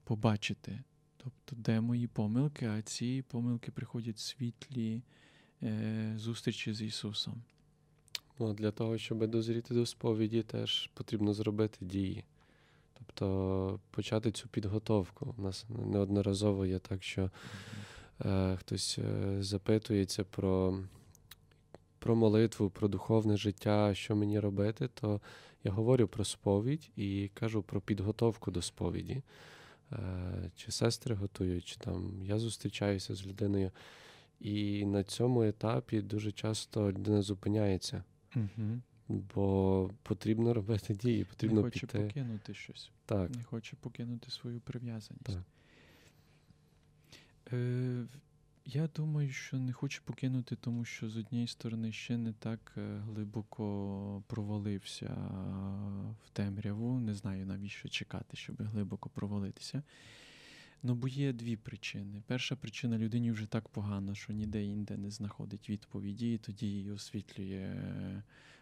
побачити, 0.05 0.83
тобто, 1.17 1.57
де 1.57 1.81
мої 1.81 2.07
помилки, 2.07 2.67
а 2.67 2.83
ці 2.83 3.25
помилки 3.29 3.71
приходять 3.71 4.19
світлі. 4.19 5.03
Е, 5.65 6.15
зустрічі 6.17 6.75
з 6.75 6.83
Ісусом. 6.83 7.43
Ну, 8.39 8.55
Для 8.55 8.71
того, 8.71 8.99
щоб 8.99 9.27
дозріти 9.27 9.75
до 9.75 9.87
сповіді, 9.87 10.43
теж 10.43 10.91
потрібно 10.95 11.35
зробити 11.35 11.85
дії. 11.85 12.25
Тобто 12.99 13.81
почати 13.91 14.33
цю 14.33 14.49
підготовку. 14.49 15.35
У 15.39 15.43
нас 15.43 15.67
неодноразово 15.69 16.67
є 16.67 16.79
так, 16.79 17.03
що 17.03 17.31
е, 18.25 18.57
хтось 18.57 18.99
е, 18.99 19.37
запитується 19.43 20.25
про 20.25 20.81
про 22.05 22.17
молитву, 22.17 22.71
про 22.71 22.89
духовне 22.89 23.37
життя, 23.37 23.95
що 23.95 24.17
мені 24.17 24.41
робити, 24.41 24.89
то 24.95 25.21
я 25.65 25.71
говорю 25.71 26.09
про 26.09 26.25
сповідь 26.25 26.91
і 26.97 27.31
кажу 27.35 27.63
про 27.63 27.81
підготовку 27.81 28.51
до 28.51 28.63
сповіді. 28.63 29.23
Е, 29.93 30.51
Чи 30.57 30.73
сестри 30.73 31.15
готують, 31.15 31.65
чи 31.65 31.77
там 31.77 32.23
я 32.23 32.39
зустрічаюся 32.39 33.15
з 33.15 33.27
людиною. 33.27 33.71
І 34.41 34.85
на 34.85 35.05
цьому 35.05 35.43
етапі 35.43 36.01
дуже 36.03 36.33
часто 36.33 36.93
людина 36.93 37.23
зупиняється, 37.23 38.05
угу. 38.37 38.81
бо 39.09 39.91
потрібно 40.03 40.55
робити 40.55 40.95
дії, 40.95 41.25
потрібно 41.25 41.61
Не 41.61 41.63
хоче 41.63 41.81
піти. 41.81 41.99
покинути 41.99 42.55
щось. 42.55 42.91
Так. 43.07 43.31
Не 43.31 43.43
хоче 43.43 43.77
покинути 43.81 44.31
свою 44.31 44.61
прив'язаність. 44.61 45.25
Так. 45.25 45.43
Е, 47.53 48.05
Я 48.67 48.89
думаю, 48.97 49.33
що 49.33 49.59
не 49.59 49.73
хоче 49.73 50.01
покинути, 50.05 50.57
тому 50.57 50.85
що 50.85 51.11
з 51.11 51.17
однієї 51.17 51.49
сторони 51.49 51.93
ще 51.93 52.17
не 52.17 52.33
так 52.33 52.73
е, 52.77 52.99
глибоко 52.99 54.23
провалився 54.27 55.17
в 56.27 56.31
темряву. 56.33 57.01
Не 57.01 57.15
знаю 57.15 57.47
навіщо 57.47 57.89
чекати, 57.89 58.37
щоб 58.37 58.57
глибоко 58.63 59.09
провалитися. 59.09 59.83
Ну, 60.83 60.95
бо 60.95 61.09
є 61.09 61.33
дві 61.33 61.57
причини. 61.57 62.23
Перша 62.27 62.57
причина 62.57 62.99
людині 62.99 63.31
вже 63.33 63.47
так 63.47 63.69
погано, 63.69 64.15
що 64.15 64.33
ніде 64.33 64.65
інде 64.65 64.97
не 64.97 65.11
знаходить 65.11 65.71
відповіді, 65.71 66.35
і 66.35 66.39
тоді 66.39 66.67
її 66.67 66.91
освітлює. 66.91 67.77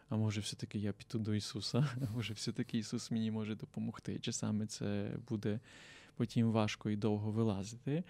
А 0.09 0.17
може, 0.17 0.41
все-таки 0.41 0.79
я 0.79 0.93
піду 0.93 1.19
до 1.19 1.35
Ісуса, 1.35 1.89
а 2.01 2.13
може, 2.15 2.35
все-таки 2.35 2.79
Ісус 2.79 3.11
мені 3.11 3.31
може 3.31 3.55
допомогти. 3.55 4.19
Чи 4.19 4.33
саме 4.33 4.67
це 4.67 5.17
буде 5.29 5.61
потім 6.17 6.51
важко 6.51 6.91
і 6.91 6.97
довго 6.97 7.31
вилазити. 7.31 8.05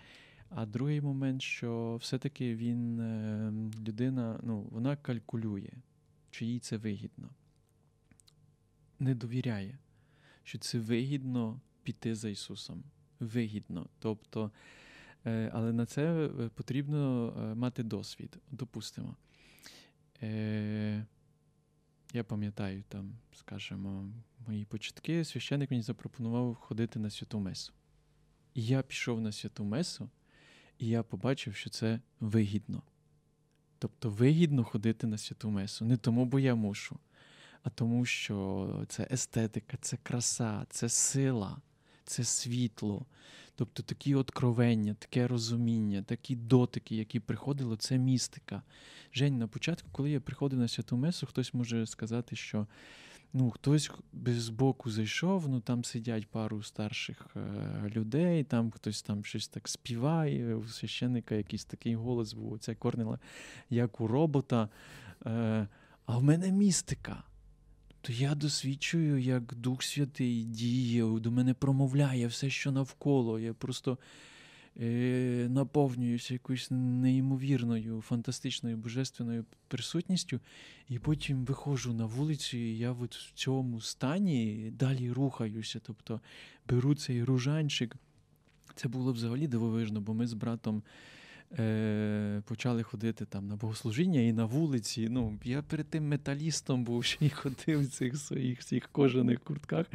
А 0.55 0.67
другий 0.67 1.01
момент, 1.01 1.43
що 1.43 1.97
все-таки 2.01 2.55
він, 2.55 3.01
е, 3.01 3.53
людина, 3.87 4.41
ну, 4.43 4.69
вона 4.71 4.97
калькулює, 4.97 5.71
чи 6.31 6.47
їй 6.47 6.59
це 6.59 6.77
вигідно. 6.77 7.31
Не 8.99 9.15
довіряє, 9.15 9.79
що 10.43 10.59
це 10.59 10.79
вигідно 10.79 11.61
піти 11.83 12.15
за 12.15 12.29
Ісусом 12.29 12.85
вигідно. 13.21 13.87
Тобто, 13.99 14.51
е, 15.27 15.51
Але 15.55 15.73
на 15.73 15.87
це 15.87 16.27
е, 16.27 16.49
потрібно 16.49 17.33
мати 17.57 17.83
досвід. 17.83 18.37
Допустимо. 18.51 19.17
Я 22.15 22.25
пам'ятаю, 22.27 22.85
там, 22.89 23.13
скажімо, 23.35 24.13
мої 24.47 24.65
початки, 24.65 25.25
священник 25.25 25.71
мені 25.71 25.83
запропонував 25.83 26.55
ходити 26.55 26.99
на 26.99 27.11
святу 27.11 27.41
месу. 27.41 27.73
І 28.55 28.67
я 28.67 28.83
пішов 28.83 29.21
на 29.21 29.33
святу 29.33 29.65
месу, 29.65 30.11
і 30.83 30.87
я 30.87 31.03
побачив, 31.03 31.55
що 31.55 31.71
це 31.71 32.01
вигідно. 32.21 32.83
Тобто 33.79 34.11
вигідно 34.11 34.65
ходити 34.65 35.07
на 35.07 35.19
святу 35.19 35.51
месу. 35.51 35.85
Не 35.85 35.97
тому, 35.97 36.25
бо 36.25 36.39
я 36.39 36.55
мушу, 36.55 36.99
а 37.63 37.71
тому, 37.71 38.05
що 38.05 38.87
це 38.89 39.09
естетика, 39.11 39.77
це 39.81 39.99
краса, 40.03 40.67
це 40.71 40.89
сила 40.89 41.61
це 42.05 42.25
світло. 42.25 43.07
Тобто 43.55 43.83
такі 43.83 44.15
откровення, 44.15 44.95
таке 44.95 45.29
розуміння, 45.29 46.03
такі 46.03 46.37
дотики, 46.37 46.97
які 46.97 47.21
приходили, 47.21 47.77
це 47.77 47.99
містика. 47.99 48.63
Жень, 49.15 49.39
на 49.39 49.49
початку, 49.49 49.89
коли 49.93 50.11
я 50.11 50.21
приходив 50.21 50.59
на 50.59 50.69
святу 50.69 50.97
Месу, 50.97 51.27
хтось 51.27 51.55
може 51.55 51.87
сказати, 51.87 52.37
що 52.37 52.67
ну, 53.33 53.51
хтось 53.51 53.91
з 54.27 54.49
боку 54.49 54.91
зайшов, 54.91 55.49
ну 55.49 55.61
там 55.61 55.85
сидять 55.85 56.27
пару 56.27 56.63
старших 56.63 57.27
е, 57.37 57.91
людей, 57.97 58.45
там 58.45 58.71
хтось 58.71 59.03
там 59.03 59.25
щось 59.25 59.49
так 59.49 59.69
співає, 59.69 60.55
у 60.55 60.69
священника 60.69 61.35
якийсь 61.35 61.65
такий 61.65 61.95
голос 61.95 62.33
був, 62.35 62.53
оця 62.53 62.75
корнила, 62.75 63.19
як 63.71 64.01
у 64.01 64.07
робота. 64.07 64.69
Е, 65.27 65.69
а 66.07 66.19
в 66.19 66.23
мене 66.23 66.53
містика. 66.53 67.23
То 68.01 68.13
я 68.13 68.35
досвідчую, 68.35 69.19
як 69.19 69.55
Дух 69.55 69.83
Святий 69.83 70.45
діє, 70.45 71.21
до 71.21 71.31
мене 71.31 71.55
промовляє 71.55 72.27
все, 72.27 72.51
що 72.51 72.73
навколо. 72.73 73.39
Я 73.39 73.55
просто 73.55 73.99
наповнююся 75.49 76.35
якоюсь 76.35 76.69
неймовірною, 76.71 78.01
фантастичною 78.01 78.77
божественною 78.77 79.45
присутністю, 79.69 80.41
і 80.89 80.99
потім 80.99 81.45
виходжу 81.45 81.93
на 81.93 82.07
вулицю, 82.07 82.57
і 82.57 82.79
я 82.79 82.93
от 82.93 83.17
в 83.17 83.33
цьому 83.35 83.81
стані 83.81 84.71
далі 84.79 85.13
рухаюся. 85.13 85.81
Тобто 85.83 86.21
беру 86.69 86.95
цей 86.95 87.25
ружанчик. 87.25 87.97
Це 88.75 88.89
було 88.89 89.13
взагалі 89.13 89.47
дивовижно, 89.47 90.01
бо 90.01 90.15
ми 90.15 90.27
з 90.27 90.33
братом 90.33 90.83
е, 91.59 92.43
почали 92.47 92.83
ходити 92.83 93.25
там 93.25 93.49
на 93.49 93.57
богослужіння 93.57 94.21
і 94.21 94.33
на 94.33 94.45
вулиці. 94.45 95.09
Ну, 95.11 95.39
Я 95.45 95.63
перед 95.63 95.87
тим 95.87 96.09
металістом 96.09 96.85
був 96.85 97.05
ще 97.05 97.27
й 97.27 97.31
ходив 97.31 97.81
в 97.81 97.87
цих 97.87 98.17
своїх 98.17 98.61
всіх 98.61 98.89
кожаних 98.89 99.41
куртках. 99.41 99.87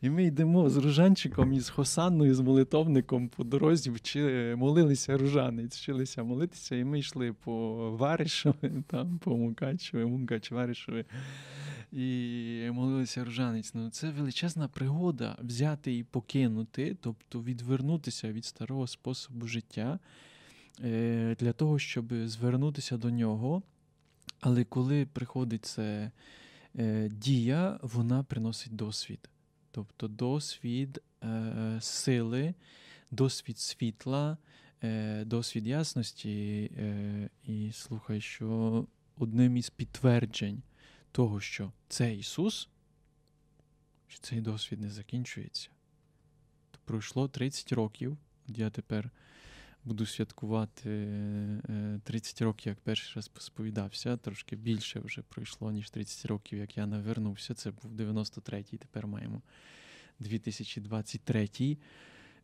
І 0.00 0.10
ми 0.10 0.24
йдемо 0.24 0.70
з 0.70 0.76
ружанчиком 0.76 1.52
і 1.52 1.60
з 1.60 1.68
Хосанною, 1.68 2.34
з 2.34 2.40
молитовником 2.40 3.28
по 3.28 3.44
дорозі 3.44 3.90
вчили, 3.90 4.56
молилися 4.56 5.18
ружанець, 5.18 5.76
вчилися 5.76 6.22
молитися, 6.22 6.76
і 6.76 6.84
ми 6.84 6.98
йшли 6.98 7.32
по 7.32 7.76
Варишові, 7.90 8.72
там, 8.86 9.18
по 9.18 9.36
Мукачеві, 9.36 10.04
Мукач 10.04 10.50
Варишові. 10.50 11.04
І 11.92 12.70
молилися 12.72 13.24
ружанець. 13.24 13.74
Ну, 13.74 13.90
Це 13.90 14.10
величезна 14.10 14.68
пригода 14.68 15.36
взяти 15.42 15.96
і 15.96 16.04
покинути, 16.04 16.96
тобто 17.00 17.42
відвернутися 17.42 18.32
від 18.32 18.44
старого 18.44 18.86
способу 18.86 19.46
життя 19.46 19.98
для 21.38 21.52
того, 21.52 21.78
щоб 21.78 22.14
звернутися 22.26 22.96
до 22.96 23.10
нього. 23.10 23.62
Але 24.40 24.64
коли 24.64 25.06
приходить 25.06 25.64
це 25.64 26.10
е, 26.78 27.08
дія, 27.08 27.78
вона 27.82 28.22
приносить 28.22 28.76
досвід. 28.76 29.30
Тобто 29.70 30.08
досвід 30.08 31.02
е, 31.24 31.78
сили, 31.80 32.54
досвід 33.10 33.58
світла, 33.58 34.36
досвід 35.24 35.66
ясності. 35.66 36.70
І 37.44 37.70
слухай, 37.72 38.20
що 38.20 38.86
одним 39.16 39.56
із 39.56 39.70
підтверджень 39.70 40.62
того, 41.12 41.40
що 41.40 41.72
це 41.88 42.14
Ісус, 42.14 42.68
що 44.08 44.20
цей 44.20 44.40
досвід 44.40 44.80
не 44.80 44.90
закінчується. 44.90 45.68
То 46.70 46.78
пройшло 46.84 47.28
30 47.28 47.72
років, 47.72 48.16
я 48.48 48.70
тепер 48.70 49.10
буду 49.84 50.06
святкувати 50.06 51.06
30 52.04 52.42
е, 52.42 52.44
років, 52.44 52.70
як 52.70 52.80
перший 52.80 53.12
раз 53.16 53.30
сповідався. 53.38 54.16
Трошки 54.16 54.56
більше 54.56 55.00
вже 55.00 55.22
пройшло, 55.22 55.72
ніж 55.72 55.90
30 55.90 56.26
років, 56.26 56.58
як 56.58 56.76
я 56.76 56.86
навернувся. 56.86 57.54
Це 57.54 57.70
був 57.70 57.92
93-й, 57.92 58.76
тепер 58.76 59.06
маємо 59.06 59.42
2023-й. 60.20 61.78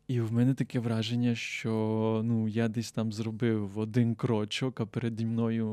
І 0.07 0.20
в 0.20 0.33
мене 0.33 0.55
таке 0.55 0.79
враження, 0.79 1.35
що 1.35 2.23
ну, 2.25 2.49
я 2.49 2.68
десь 2.68 2.92
там 2.92 3.12
зробив 3.12 3.79
один 3.79 4.14
крочок, 4.14 4.81
а 4.81 4.87
переді 4.87 5.27
мною 5.27 5.68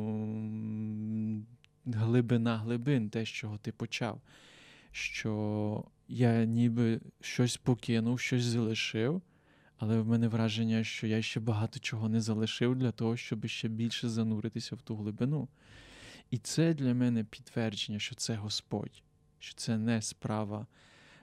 глибина 1.86 2.58
глибин, 2.58 3.10
те, 3.10 3.26
з 3.26 3.30
чого 3.30 3.58
ти 3.58 3.72
почав. 3.72 4.22
Що 4.92 5.84
я 6.08 6.46
ніби 6.46 7.02
щось 7.22 7.58
покинув, 7.58 8.20
щось 8.20 8.44
залишив, 8.44 9.22
але 9.82 10.00
в 10.00 10.08
мене 10.08 10.28
враження, 10.28 10.84
що 10.84 11.08
я 11.08 11.22
ще 11.22 11.40
багато 11.40 11.80
чого 11.80 12.10
не 12.10 12.22
залишив 12.22 12.76
для 12.76 12.92
того, 12.92 13.18
щоб 13.18 13.48
ще 13.48 13.68
більше 13.68 14.10
зануритися 14.10 14.76
в 14.76 14.82
ту 14.82 14.96
глибину. 14.96 15.48
І 16.32 16.38
це 16.38 16.74
для 16.74 16.94
мене 16.94 17.24
підтвердження, 17.24 18.00
що 18.00 18.16
це 18.16 18.36
Господь, 18.36 19.04
що 19.40 19.54
це 19.56 19.78
не 19.78 20.02
справа 20.02 20.68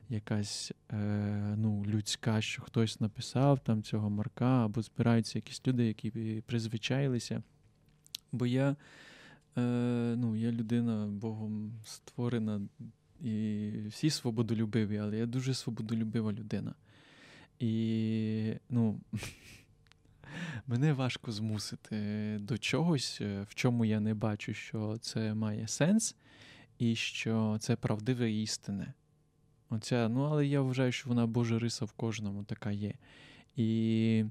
якась 0.08 0.72
е, 0.92 0.96
ну, 1.56 1.84
людська, 1.86 2.40
що 2.40 2.62
хтось 2.62 3.00
написав 3.00 3.60
там 3.60 3.82
цього 3.82 4.10
марка, 4.10 4.64
або 4.64 4.82
збираються 4.82 5.38
якісь 5.38 5.66
люди, 5.66 5.86
які 5.86 6.10
призвичаїлися. 6.46 7.42
Бо 8.32 8.46
я 8.46 8.76
е, 9.58 9.60
ну, 10.18 10.36
я 10.36 10.52
людина 10.52 11.06
Богом 11.06 11.72
створена 11.84 12.60
і 13.20 13.70
всі 13.88 14.10
свободолюбиві, 14.10 14.98
але 14.98 15.18
я 15.18 15.26
дуже 15.26 15.54
свободолюбива 15.54 16.32
людина. 16.32 16.74
І 17.58 18.54
ну, 18.70 19.00
мене 20.66 20.92
важко 20.92 21.32
змусити 21.32 21.96
до 22.40 22.58
чогось, 22.58 23.18
е, 23.20 23.46
в 23.48 23.54
чому 23.54 23.84
я 23.84 24.00
не 24.00 24.14
бачу, 24.14 24.54
що 24.54 24.98
це 25.00 25.34
має 25.34 25.68
сенс, 25.68 26.16
і 26.78 26.94
що 26.94 27.56
це 27.60 27.76
правдиве 27.76 28.30
і 28.30 28.42
істинне. 28.42 28.94
Оця, 29.70 30.08
ну, 30.08 30.22
Але 30.22 30.46
я 30.46 30.60
вважаю, 30.60 30.92
що 30.92 31.08
вона 31.08 31.26
Божа 31.26 31.58
риса 31.58 31.84
в 31.84 31.92
кожному 31.92 32.44
така 32.44 32.70
є. 32.70 32.94
І 33.56 34.24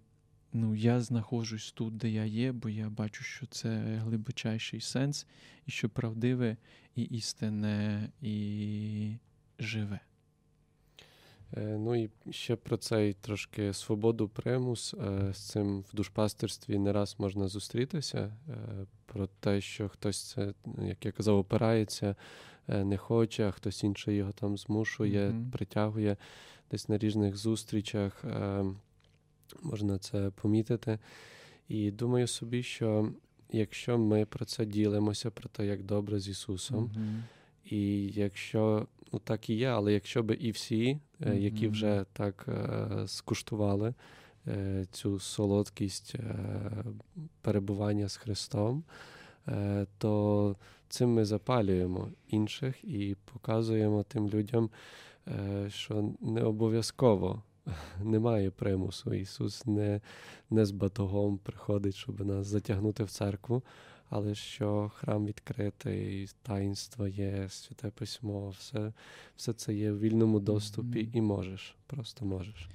ну, 0.54 0.76
я 0.76 1.02
знаходжусь 1.02 1.72
тут, 1.72 1.98
де 1.98 2.10
я 2.10 2.26
є, 2.26 2.52
бо 2.52 2.70
я 2.70 2.90
бачу, 2.90 3.24
що 3.24 3.46
це 3.46 3.96
глибочайший 4.04 4.82
сенс, 4.82 5.28
і 5.66 5.72
що 5.72 5.90
правдиве 5.90 6.58
і 6.96 7.02
істинне, 7.02 8.10
і 8.22 9.16
живе. 9.60 10.00
Е, 11.54 11.62
ну 11.62 11.96
і 11.96 12.10
ще 12.30 12.56
про 12.56 12.78
цей 12.78 13.14
трошки 13.14 13.74
свободу 13.74 14.28
примус. 14.28 14.94
Е, 14.94 15.34
з 15.34 15.38
цим 15.38 15.80
в 15.80 15.96
душпастерстві 15.96 16.78
не 16.78 16.94
раз 16.94 17.16
можна 17.20 17.48
зустрітися. 17.48 18.34
Е, 18.50 18.54
про 19.06 19.28
те, 19.40 19.62
що 19.62 19.90
хтось 19.90 20.24
це, 20.24 20.54
як 20.82 21.06
я 21.06 21.12
казав, 21.12 21.38
опирається, 21.38 22.16
не 22.68 22.98
хоче, 22.98 23.48
а 23.48 23.52
хтось 23.52 23.84
інший 23.84 24.16
його 24.16 24.32
там 24.32 24.58
змушує, 24.58 25.30
mm-hmm. 25.30 25.52
притягує 25.52 26.18
десь 26.72 26.90
на 26.90 26.98
різних 26.98 27.38
зустрічах. 27.38 28.24
Можна 29.62 29.98
це 29.98 30.30
помітити. 30.30 31.00
І 31.68 31.92
думаю 31.92 32.28
собі, 32.28 32.64
що 32.64 33.12
якщо 33.52 33.98
ми 33.98 34.26
про 34.26 34.46
це 34.46 34.66
ділимося, 34.66 35.32
про 35.32 35.50
те, 35.50 35.66
як 35.66 35.84
добре 35.84 36.20
з 36.20 36.28
Ісусом, 36.28 36.86
mm-hmm. 36.86 37.22
І 37.72 38.08
якщо 38.08 38.88
ну 39.14 39.20
так 39.20 39.50
і 39.50 39.54
є, 39.54 39.68
але 39.68 39.94
якщо 39.94 40.24
би 40.24 40.36
і 40.36 40.52
всі, 40.52 41.00
mm-hmm. 41.22 41.40
які 41.40 41.68
вже 41.68 42.06
так 42.14 42.46
е, 42.48 43.08
скуштували 43.08 43.94
е, 44.48 44.86
цю 44.92 45.20
солодкість 45.20 46.16
перебування 47.42 48.10
з 48.10 48.18
Христом, 48.18 48.84
то 49.98 50.56
цим 50.90 51.10
ми 51.10 51.26
запалюємо 51.26 52.10
інших 52.28 52.84
і 52.84 53.16
показуємо 53.34 54.04
тим 54.04 54.30
людям, 54.30 54.70
що 55.68 56.10
не 56.22 56.42
обов'язково. 56.42 57.44
Немає 58.04 58.52
примусу. 58.52 59.14
Ісус 59.14 59.66
не 59.66 60.02
не 60.50 60.66
з 60.66 60.72
батогом 60.72 61.38
приходить, 61.38 61.96
щоб 61.96 62.26
нас 62.26 62.48
затягнути 62.48 63.04
в 63.04 63.10
церкву, 63.10 63.64
але 64.10 64.36
що 64.36 64.92
храм 64.96 65.26
відкритий, 65.26 66.30
таїнство 66.42 67.08
є, 67.08 67.50
святе 67.50 67.90
письмо, 67.90 68.50
все 68.50 68.94
все 69.36 69.54
це 69.54 69.74
є 69.74 69.92
в 69.92 70.00
вільному 70.00 70.40
доступі, 70.40 71.10
і 71.14 71.22
можеш, 71.22 71.76
просто 71.88 72.26
можеш. 72.26 72.70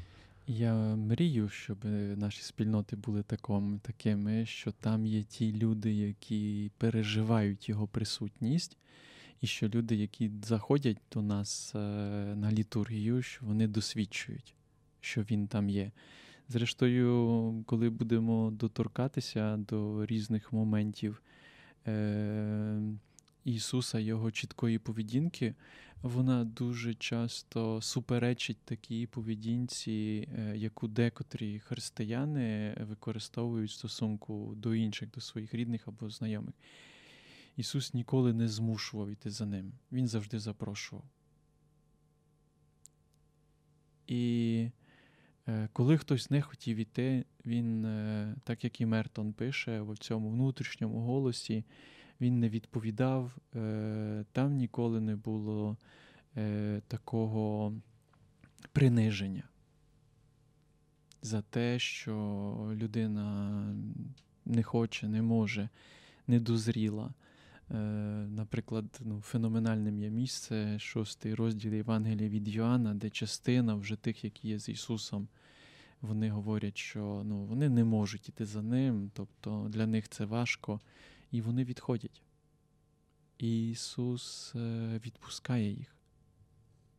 Я 0.47 0.75
мрію, 0.97 1.49
щоб 1.49 1.85
наші 2.17 2.43
спільноти 2.43 2.97
були 2.97 3.23
таком, 3.23 3.79
такими, 3.79 4.47
що 4.47 4.73
там 4.73 5.07
є 5.07 5.23
ті 5.23 5.53
люди, 5.53 5.93
які 5.93 6.71
переживають 6.79 7.69
його 7.69 7.87
присутність, 7.87 8.77
і 9.41 9.47
що 9.47 9.69
люди, 9.69 9.97
які 9.97 10.31
заходять 10.43 10.99
до 11.13 11.23
нас 11.23 11.75
е, 11.75 11.79
на 12.37 12.53
літургію, 12.53 13.23
що 13.23 13.47
вони 13.47 13.69
досвідчують, 13.69 14.55
що 15.01 15.23
він 15.23 15.47
там 15.47 15.69
є. 15.69 15.91
Зрештою, 16.49 17.65
коли 17.67 17.91
будемо 17.91 18.51
доторкатися 18.51 19.57
до 19.57 20.07
різних 20.07 20.53
моментів 20.53 21.23
е, 21.87 22.83
Ісуса, 23.45 23.99
Його 23.99 24.31
чіткої 24.31 24.79
поведінки, 24.79 25.55
вона 26.03 26.45
дуже 26.45 26.95
часто 26.95 27.81
суперечить 27.81 28.59
такій 28.65 29.07
поведінці, 29.07 30.29
е, 30.39 30.57
яку 30.57 30.89
декотрі 30.89 31.59
християни 31.59 32.77
використовують 32.89 33.71
в 33.71 33.75
стосунку 33.75 34.55
до 34.57 34.75
інших, 34.75 35.11
до 35.11 35.21
своїх 35.21 35.55
рідних 35.55 35.89
або 35.89 36.11
знайомих. 36.11 36.55
Ісус 37.57 37.95
ніколи 37.95 38.33
не 38.33 38.49
змушував 38.49 39.11
іти 39.11 39.31
за 39.31 39.47
ним, 39.47 39.73
Він 39.93 40.09
завжди 40.09 40.39
запрошував. 40.39 41.05
І 44.07 44.71
коли 45.73 45.99
хтось 45.99 46.31
не 46.31 46.43
хотів 46.43 46.77
іти, 46.77 47.25
він, 47.47 47.85
е, 47.85 48.35
так 48.45 48.65
як 48.65 48.81
і 48.81 48.87
Мертон 48.87 49.33
пише 49.33 49.81
в 49.81 49.99
цьому 49.99 50.31
внутрішньому 50.31 51.01
голосі, 51.01 51.65
він 52.21 52.41
не 52.41 52.49
відповідав, 52.49 53.37
е, 53.55 54.25
там 54.33 54.57
ніколи 54.57 55.01
не 55.01 55.17
було 55.17 55.77
такого 56.89 57.75
приниження 58.73 59.45
за 61.23 61.43
те, 61.43 61.79
що 61.79 62.73
людина 62.75 63.65
не 64.45 64.63
хоче, 64.63 65.09
не 65.09 65.23
може, 65.23 65.69
не 66.27 66.41
дозріла. 66.41 67.15
Наприклад, 68.29 69.01
ну, 69.01 69.21
феноменальним 69.21 69.99
є 69.99 70.11
місце, 70.11 70.79
шостий 70.79 71.35
розділ 71.35 71.75
Євангелія 71.75 72.29
від 72.29 72.49
Йоанна, 72.49 72.95
де 72.95 73.11
частина 73.11 73.75
вже 73.75 73.97
тих, 73.97 74.25
які 74.25 74.49
є 74.49 74.59
з 74.59 74.69
Ісусом, 74.69 75.29
вони 76.01 76.31
говорять, 76.31 76.79
що 76.79 77.23
ну, 77.25 77.45
вони 77.45 77.69
не 77.69 77.85
можуть 77.85 78.29
іти 78.29 78.45
за 78.45 78.63
ним, 78.63 79.11
тобто 79.15 79.67
для 79.69 79.87
них 79.87 80.09
це 80.09 80.25
важко, 80.25 80.81
і 81.31 81.41
вони 81.41 81.65
відходять. 81.65 82.23
І 83.39 83.71
Ісус 83.71 84.53
е, 84.55 85.01
відпускає 85.07 85.71
їх. 85.71 85.97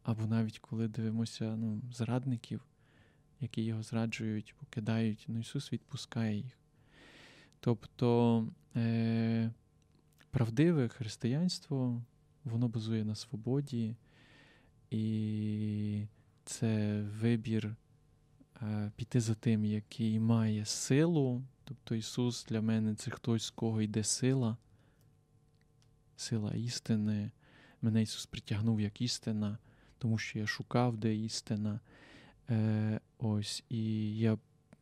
Або 0.04 0.26
навіть 0.26 0.60
коли 0.60 0.88
дивимося 0.88 1.56
ну, 1.56 1.82
зрадників, 1.92 2.62
які 3.42 3.64
його 3.64 3.84
зраджують, 3.84 4.56
покидають, 4.60 5.26
ну 5.28 5.40
Ісус 5.40 5.74
відпускає 5.74 6.38
їх. 6.38 6.58
Тобто 7.60 8.48
е, 8.76 9.52
правдиве 10.34 10.88
християнство, 10.88 12.02
воно 12.44 12.68
базує 12.68 13.06
на 13.06 13.16
свободі, 13.16 13.96
і 14.90 16.06
це 16.46 17.02
вибір 17.02 17.76
е, 18.62 18.92
піти 18.96 19.22
за 19.22 19.36
тим, 19.36 19.66
який 19.66 20.20
має 20.20 20.66
силу. 20.66 21.44
Тобто 21.64 21.96
Ісус 21.96 22.46
для 22.46 22.62
мене 22.62 22.96
це 22.96 23.12
хтось, 23.12 23.44
з 23.44 23.50
кого 23.50 23.82
йде 23.82 24.04
сила, 24.04 24.58
сила 26.16 26.54
істини. 26.54 27.32
Мене 27.82 28.02
Ісус 28.02 28.26
притягнув 28.26 28.82
як 28.82 29.02
істина, 29.02 29.58
тому 29.98 30.18
що 30.18 30.40
я 30.40 30.48
шукав, 30.48 30.98
де 30.98 31.16
істина. 31.16 31.80
Е, 32.50 33.00
Ось, 33.18 33.64
І 33.70 34.18
я, 34.18 34.38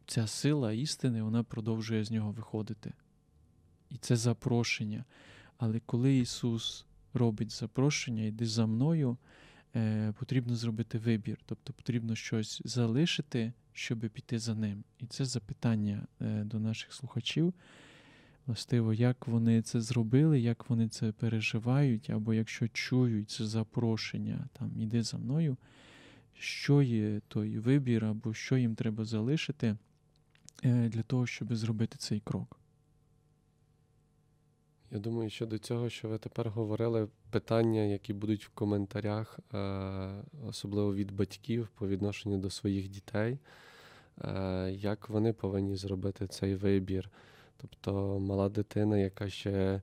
ця 0.06 0.28
сила 0.28 0.74
істини 0.74 1.24
вона 1.24 1.44
продовжує 1.44 2.04
з 2.04 2.12
нього 2.12 2.32
виходити. 2.32 2.94
І 3.90 3.98
це 3.98 4.16
запрошення. 4.16 5.06
Але 5.62 5.80
коли 5.86 6.18
Ісус 6.18 6.86
робить 7.14 7.52
запрошення, 7.52 8.24
йди 8.24 8.46
за 8.46 8.66
мною, 8.66 9.18
е, 9.76 10.14
потрібно 10.20 10.56
зробити 10.56 10.98
вибір, 10.98 11.38
тобто 11.46 11.74
потрібно 11.74 12.16
щось 12.16 12.62
залишити, 12.66 13.54
щоб 13.74 14.00
піти 14.00 14.40
за 14.40 14.56
ним. 14.56 14.84
І 15.00 15.06
це 15.06 15.26
запитання 15.26 16.08
е, 16.22 16.44
до 16.44 16.60
наших 16.60 16.94
слухачів. 16.94 17.54
Властиво, 18.46 18.94
як 18.94 19.28
вони 19.28 19.62
це 19.62 19.82
зробили, 19.82 20.40
як 20.40 20.70
вони 20.70 20.88
це 20.88 21.12
переживають, 21.12 22.10
або 22.10 22.34
якщо 22.34 22.68
чують 22.68 23.30
це 23.30 23.46
запрошення, 23.46 24.48
там 24.54 24.72
іди 24.80 25.04
за 25.04 25.18
мною, 25.18 25.58
що 26.34 26.82
є 26.82 27.22
той 27.28 27.60
вибір, 27.60 28.06
або 28.06 28.34
що 28.34 28.58
їм 28.58 28.76
треба 28.76 29.06
залишити 29.06 29.78
е, 30.64 30.90
для 30.90 31.04
того, 31.04 31.28
щоб 31.28 31.56
зробити 31.56 31.98
цей 31.98 32.20
крок. 32.20 32.61
Я 34.94 35.00
думаю, 35.00 35.30
що 35.30 35.46
до 35.46 35.58
цього, 35.58 35.90
що 35.90 36.08
ви 36.08 36.18
тепер 36.18 36.50
говорили, 36.50 37.08
питання, 37.30 37.82
які 37.82 38.14
будуть 38.14 38.46
в 38.46 38.50
коментарях, 38.50 39.40
е, 39.54 39.58
особливо 40.48 40.96
від 40.96 41.12
батьків 41.12 41.68
по 41.76 41.88
відношенню 41.88 42.38
до 42.38 42.50
своїх 42.50 42.90
дітей, 42.90 43.38
е, 44.22 44.72
як 44.72 45.10
вони 45.10 45.34
повинні 45.34 45.76
зробити 45.76 46.28
цей 46.28 46.56
вибір. 46.56 47.10
Тобто 47.58 48.20
мала 48.20 48.50
дитина, 48.50 48.98
яка 48.98 49.30
ще 49.30 49.82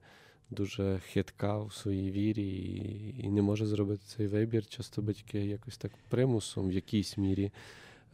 дуже 0.50 0.98
хитка 0.98 1.58
в 1.58 1.72
своїй 1.72 2.10
вірі 2.10 3.14
і 3.18 3.30
не 3.30 3.42
може 3.42 3.66
зробити 3.66 4.02
цей 4.06 4.26
вибір. 4.26 4.66
Часто 4.66 5.02
батьки 5.02 5.46
якось 5.46 5.76
так 5.76 5.92
примусом 6.08 6.68
в 6.68 6.72
якійсь 6.72 7.18
мірі 7.18 7.52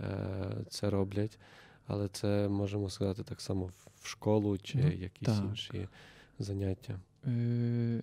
е, 0.01 0.65
це 0.69 0.91
роблять. 0.91 1.39
Але 1.87 2.09
це 2.09 2.49
можемо 2.49 2.91
сказати 2.91 3.23
так 3.23 3.41
само 3.41 3.71
в 4.01 4.09
школу 4.09 4.59
чи 4.59 4.79
ну, 4.79 4.93
якісь 4.93 5.29
так. 5.29 5.45
інші 5.45 5.89
заняття? 6.39 7.01
Е, 7.27 8.03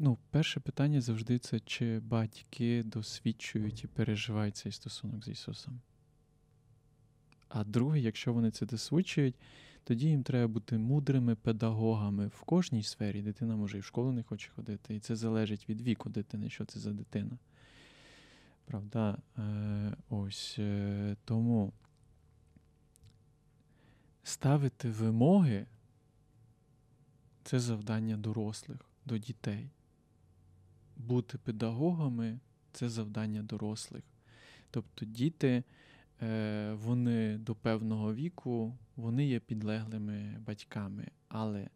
Ну, 0.00 0.18
перше 0.30 0.60
питання 0.60 1.00
завжди 1.00 1.38
це 1.38 1.60
чи 1.60 2.00
батьки 2.00 2.82
досвідчують 2.82 3.84
і 3.84 3.86
переживають 3.86 4.56
цей 4.56 4.72
стосунок 4.72 5.24
з 5.24 5.28
Ісусом. 5.28 5.80
А 7.48 7.64
друге, 7.64 8.00
якщо 8.00 8.32
вони 8.32 8.50
це 8.50 8.66
досвідчують, 8.66 9.34
тоді 9.84 10.08
їм 10.08 10.22
треба 10.22 10.48
бути 10.48 10.78
мудрими 10.78 11.34
педагогами 11.34 12.26
в 12.26 12.40
кожній 12.40 12.82
сфері. 12.82 13.22
Дитина 13.22 13.56
може 13.56 13.76
і 13.76 13.80
в 13.80 13.84
школу 13.84 14.12
не 14.12 14.22
хоче 14.22 14.50
ходити, 14.50 14.94
і 14.94 15.00
це 15.00 15.16
залежить 15.16 15.68
від 15.68 15.80
віку 15.80 16.08
дитини, 16.08 16.50
що 16.50 16.64
це 16.64 16.80
за 16.80 16.92
дитина. 16.92 17.38
Правда? 18.64 19.18
Е, 19.38 19.96
Ось 20.08 20.56
е, 20.58 21.16
тому 21.24 21.72
ставити 24.22 24.90
вимоги 24.90 25.66
це 27.48 27.60
завдання 27.60 28.16
дорослих 28.16 28.78
до 29.04 29.18
дітей. 29.18 29.70
Бути 30.96 31.38
педагогами 31.38 32.40
це 32.72 32.88
завдання 32.88 33.42
дорослих. 33.42 34.02
Тобто 34.70 35.04
діти, 35.04 35.62
е, 36.22 36.72
вони 36.72 37.38
до 37.38 37.54
певного 37.54 38.14
віку 38.14 38.78
вони 38.96 39.26
є 39.26 39.40
підлеглими 39.40 40.38
батьками. 40.46 41.08
Але 41.28 41.68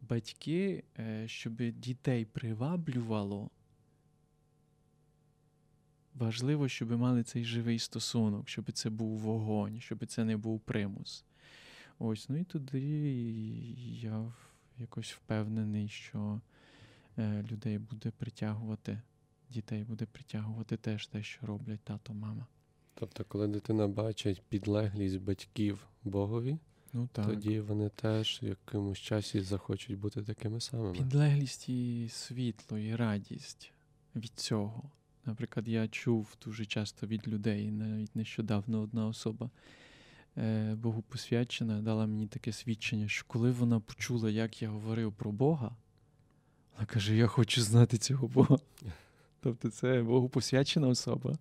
батьки, 0.00 0.84
е, 0.98 1.28
щоб 1.28 1.56
дітей 1.56 2.24
приваблювало, 2.24 3.50
важливо, 6.14 6.68
щоб 6.68 6.90
мали 6.90 7.22
цей 7.22 7.44
живий 7.44 7.78
стосунок, 7.78 8.48
щоб 8.48 8.72
це 8.72 8.90
був 8.90 9.18
вогонь, 9.18 9.80
щоб 9.80 10.06
це 10.06 10.24
не 10.24 10.36
був 10.36 10.60
примус. 10.60 11.24
Ось, 11.98 12.28
ну 12.28 12.36
і 12.36 12.44
туди 12.44 12.80
я 14.02 14.32
якось 14.78 15.12
впевнений, 15.12 15.88
що 15.88 16.40
е, 17.18 17.44
людей 17.50 17.78
буде 17.78 18.10
притягувати, 18.10 19.00
дітей 19.50 19.84
буде 19.84 20.06
притягувати 20.06 20.76
теж 20.76 21.06
те, 21.06 21.22
що 21.22 21.46
роблять 21.46 21.80
тато, 21.80 22.14
мама. 22.14 22.46
Тобто, 22.94 23.24
коли 23.24 23.48
дитина 23.48 23.88
бачить 23.88 24.42
підлеглість 24.48 25.20
батьків 25.20 25.86
Богові, 26.04 26.58
ну, 26.92 27.08
так. 27.12 27.26
тоді 27.26 27.60
вони 27.60 27.88
теж 27.88 28.40
в 28.42 28.46
якомусь 28.46 28.98
часі 28.98 29.40
захочуть 29.40 29.98
бути 29.98 30.22
такими 30.22 30.60
самими. 30.60 30.92
Підлеглість 30.92 31.68
і 31.68 32.08
світло, 32.08 32.78
і 32.78 32.96
радість 32.96 33.72
від 34.16 34.32
цього. 34.34 34.90
Наприклад, 35.24 35.68
я 35.68 35.88
чув 35.88 36.36
дуже 36.44 36.66
часто 36.66 37.06
від 37.06 37.28
людей, 37.28 37.70
навіть 37.70 38.16
нещодавно 38.16 38.80
одна 38.80 39.06
особа 39.06 39.50
Богу 40.76 41.02
посвячена, 41.02 41.82
дала 41.82 42.06
мені 42.06 42.26
таке 42.26 42.52
свідчення, 42.52 43.08
що 43.08 43.24
коли 43.26 43.50
вона 43.50 43.80
почула, 43.80 44.30
як 44.30 44.62
я 44.62 44.68
говорив 44.68 45.12
про 45.12 45.32
Бога, 45.32 45.76
вона 46.74 46.86
каже: 46.86 47.16
Я 47.16 47.26
хочу 47.26 47.62
знати 47.62 47.98
цього 47.98 48.28
Бога. 48.28 48.58
Тобто 49.40 49.70
це 49.70 50.02
Богу 50.02 50.28
посвячена 50.28 50.88
особа, 50.88 51.38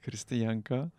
християнка. 0.00 0.90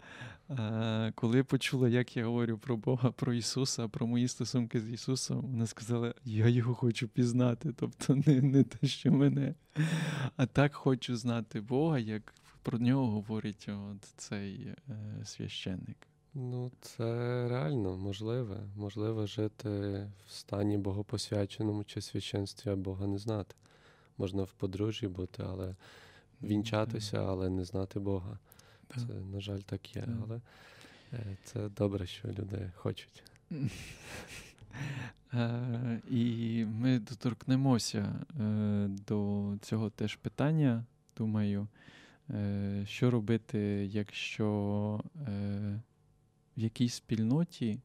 Коли 1.16 1.44
почула, 1.44 1.90
як 1.90 2.18
я 2.18 2.26
говорю 2.26 2.58
про 2.58 2.78
Бога, 2.78 3.12
про 3.12 3.34
Ісуса, 3.34 3.88
про 3.88 4.08
мої 4.08 4.28
стосунки 4.28 4.82
з 4.82 4.90
Ісусом, 4.90 5.42
вона 5.42 5.68
сказала: 5.68 6.14
Я 6.26 6.48
його 6.48 6.76
хочу 6.76 7.08
пізнати, 7.08 7.74
тобто 7.74 8.16
не 8.16 8.42
не 8.42 8.64
те, 8.64 8.88
що 8.88 9.12
мене. 9.12 9.56
А 10.36 10.46
так 10.46 10.76
хочу 10.76 11.18
знати 11.18 11.62
Бога, 11.62 12.00
як 12.00 12.34
про 12.62 12.80
нього 12.80 13.12
говорить 13.12 13.70
от 13.70 14.04
цей 14.18 14.62
е, 14.62 14.76
священник. 15.26 15.98
Ну, 16.38 16.72
це 16.82 17.04
реально 17.50 17.98
можливе. 17.98 18.58
Можливо 18.76 19.26
жити 19.26 19.70
в 20.28 20.32
стані 20.32 20.78
богопосвяченому 20.78 21.84
чи 21.84 22.02
священстві, 22.02 22.72
а 22.72 22.76
Бога 22.76 23.08
не 23.08 23.18
знати. 23.18 23.56
Можна 24.18 24.44
в 24.44 24.52
подружжі 24.52 25.08
бути, 25.08 25.44
але 25.48 25.76
вінчатися, 26.44 27.18
але 27.18 27.50
не 27.50 27.66
знати 27.66 28.00
Бога. 28.00 28.40
Це, 28.96 29.14
на 29.34 29.40
жаль, 29.40 29.60
так 29.60 29.96
є. 29.96 30.08
Але 30.24 30.42
е, 31.14 31.38
це 31.44 31.70
добре, 31.70 32.08
що 32.08 32.28
люди 32.28 32.72
хочуть. 32.76 33.24
Е, 35.34 36.02
і 36.10 36.66
ми 36.66 37.00
доторкнемося 37.00 38.26
е, 38.40 38.88
до 39.08 39.52
цього 39.62 39.90
теж 39.90 40.16
питання. 40.16 40.86
Думаю, 41.18 41.68
що 42.86 43.12
робити, 43.12 43.90
якщо 43.92 45.02
в 46.58 46.60
якійсь 46.60 46.94
спільноті, 46.94 47.80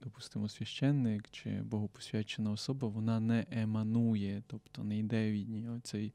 допустимо, 0.00 0.48
священник 0.48 1.30
чи 1.30 1.50
богопосвячена 1.50 2.50
особа, 2.50 2.88
вона 2.88 3.20
не 3.20 3.46
еманує, 3.50 4.42
тобто 4.46 4.84
не 4.84 4.98
йде 4.98 5.32
від 5.32 5.48
нього 5.48 5.80
цей, 5.80 6.12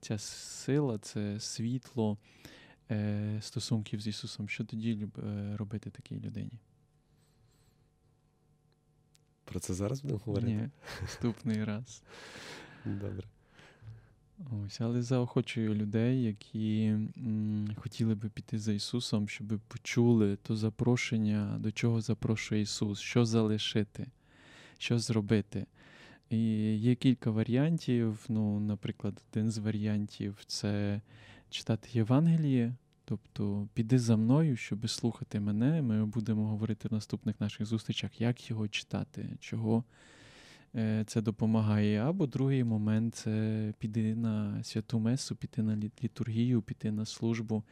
ця 0.00 0.18
сила, 0.18 0.98
це 0.98 1.40
світло, 1.40 2.18
е, 2.90 3.38
стосунків 3.42 4.00
з 4.00 4.06
Ісусом, 4.06 4.48
що 4.48 4.64
тоді 4.64 5.08
е, 5.18 5.56
робити 5.56 5.90
такій 5.90 6.20
людині? 6.20 6.58
Про 9.44 9.60
це 9.60 9.74
зараз 9.74 10.00
будемо 10.00 10.20
говорити? 10.24 10.52
Ні, 10.52 10.70
наступний 11.02 11.64
раз. 11.64 12.02
Добре. 12.84 13.28
Ось, 14.50 14.80
але 14.80 15.02
заохочую 15.02 15.74
людей, 15.74 16.22
які 16.22 16.84
м, 16.84 17.68
хотіли 17.76 18.14
би 18.14 18.28
піти 18.28 18.58
за 18.58 18.72
Ісусом, 18.72 19.28
щоб 19.28 19.60
почули 19.68 20.36
то 20.42 20.56
запрошення, 20.56 21.56
до 21.60 21.72
чого 21.72 22.00
запрошує 22.00 22.60
Ісус, 22.60 23.00
що 23.00 23.24
залишити, 23.24 24.06
що 24.78 24.98
зробити. 24.98 25.66
І 26.30 26.38
є 26.76 26.94
кілька 26.94 27.30
варіантів. 27.30 28.24
Ну, 28.28 28.60
наприклад, 28.60 29.22
один 29.30 29.50
з 29.50 29.58
варіантів 29.58 30.36
це 30.46 31.00
читати 31.50 31.88
Євангеліє, 31.92 32.74
тобто 33.04 33.68
піди 33.74 33.98
за 33.98 34.16
мною, 34.16 34.56
щоб 34.56 34.90
слухати 34.90 35.40
мене. 35.40 35.82
Ми 35.82 36.06
будемо 36.06 36.48
говорити 36.48 36.88
в 36.88 36.92
наступних 36.92 37.40
наших 37.40 37.66
зустрічах, 37.66 38.20
як 38.20 38.50
його 38.50 38.68
читати, 38.68 39.28
чого 39.40 39.84
це 41.06 41.20
допомагає. 41.20 42.00
Або 42.00 42.26
другий 42.26 42.64
момент 42.64 43.14
це 43.14 43.74
піти 43.78 44.14
на 44.14 44.64
святу 44.64 44.98
месу, 44.98 45.36
піти 45.36 45.62
на 45.62 45.76
літургію, 45.76 46.62
піти 46.62 46.90
на 46.90 47.04
службу, 47.04 47.62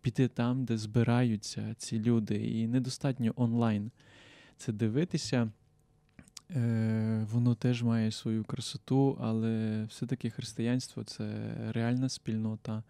піти 0.00 0.28
там, 0.28 0.64
де 0.64 0.76
збираються 0.76 1.74
ці 1.78 2.00
люди. 2.00 2.36
І 2.36 2.66
недостатньо 2.66 3.32
онлайн 3.36 3.90
це 4.56 4.72
дивитися. 4.72 5.50
Е, 6.50 7.26
Воно 7.30 7.54
теж 7.54 7.82
має 7.82 8.10
свою 8.10 8.44
красоту, 8.44 9.18
але 9.20 9.84
все-таки 9.84 10.30
християнство 10.30 11.04
це 11.04 11.54
реальна 11.72 12.08
спільнота, 12.08 12.82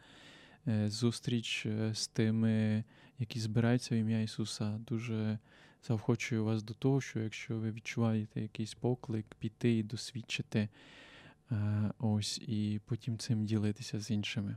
е, 0.69 0.91
зустріч 0.91 1.67
е, 1.67 1.95
з 1.95 2.09
тими, 2.09 2.85
які 3.19 3.41
збираються 3.41 3.95
в 3.95 3.99
ім'я 3.99 4.21
Ісуса. 4.21 4.81
Дуже 4.89 5.39
заохочую 5.83 6.45
вас 6.45 6.63
до 6.63 6.75
того, 6.75 7.01
що 7.01 7.21
якщо 7.21 7.59
ви 7.59 7.73
відчуваєте 7.73 8.41
якийсь 8.41 8.75
поклик, 8.75 9.27
піти 9.39 9.79
і 9.79 9.83
досвідчити, 9.83 10.69
е, 11.53 11.91
ось, 11.99 12.39
і 12.39 12.81
потім 12.87 13.19
цим 13.19 13.45
ділитися 13.45 14.01
з 14.01 14.11
іншими. 14.11 14.57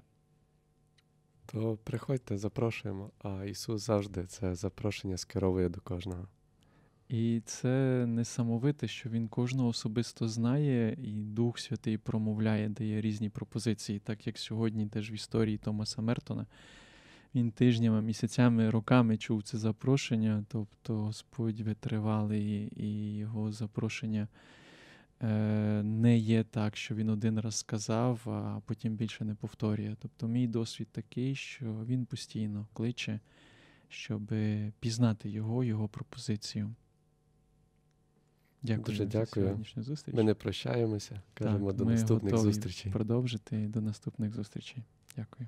То 1.46 1.78
приходьте, 1.84 2.38
запрошуємо. 2.38 3.12
А 3.20 3.46
Ісус 3.46 3.86
завжди 3.86 4.26
це 4.26 4.56
запрошення 4.56 5.18
скеровує 5.18 5.70
до 5.70 5.82
кожного. 5.82 6.28
І 7.10 7.42
це 7.46 8.06
несамовите, 8.08 8.88
що 8.88 9.10
він 9.10 9.28
кожного 9.28 9.70
особисто 9.70 10.28
знає, 10.28 10.98
і 11.04 11.12
Дух 11.24 11.60
Святий 11.60 11.98
промовляє, 11.98 12.70
дає 12.70 13.02
різні 13.02 13.30
пропозиції, 13.30 14.00
так 14.00 14.28
як 14.28 14.38
сьогодні 14.38 14.88
теж 14.88 15.12
в 15.12 15.14
історії 15.14 15.58
Томаса 15.58 16.02
Мертона. 16.02 16.46
Він 17.36 17.52
тижнями, 17.52 18.02
місяцями, 18.02 18.70
роками 18.70 19.18
чув 19.18 19.44
це 19.44 19.58
запрошення, 19.58 20.46
тобто 20.48 20.98
Господь 20.98 21.60
витривалий, 21.60 22.72
і 22.76 23.18
його 23.18 23.52
запрошення 23.52 24.28
е, 25.22 25.28
не 25.84 26.18
є 26.18 26.44
так, 26.44 26.78
що 26.78 26.96
він 26.96 27.10
один 27.10 27.40
раз 27.40 27.56
сказав, 27.56 28.30
а 28.30 28.62
потім 28.66 28.96
більше 28.96 29.26
не 29.26 29.36
повторює. 29.36 29.96
Тобто, 30.00 30.28
мій 30.28 30.48
досвід 30.48 30.88
такий, 30.92 31.36
що 31.36 31.86
він 31.86 32.06
постійно 32.06 32.68
кличе, 32.74 33.20
щоб 33.90 34.34
пізнати 34.80 35.30
його, 35.30 35.64
його 35.64 35.88
пропозицію. 35.88 36.76
Дякую 38.64 38.86
Дуже 38.86 39.10
за 39.10 39.26
сьогоднішню 39.26 39.84
зустріч. 39.84 40.16
Ми 40.16 40.24
не 40.24 40.34
прощаємося, 40.34 41.22
кажемо 41.34 41.68
Так, 41.68 41.78
до 41.78 41.86
ми 41.86 41.92
наступних 41.92 42.34
готові 42.34 42.54
зустрічей. 42.54 42.92
Продовжити 42.92 43.68
до 43.68 43.82
наступних 43.82 44.34
зустрічей. 44.34 44.84
Дякую. 45.16 45.48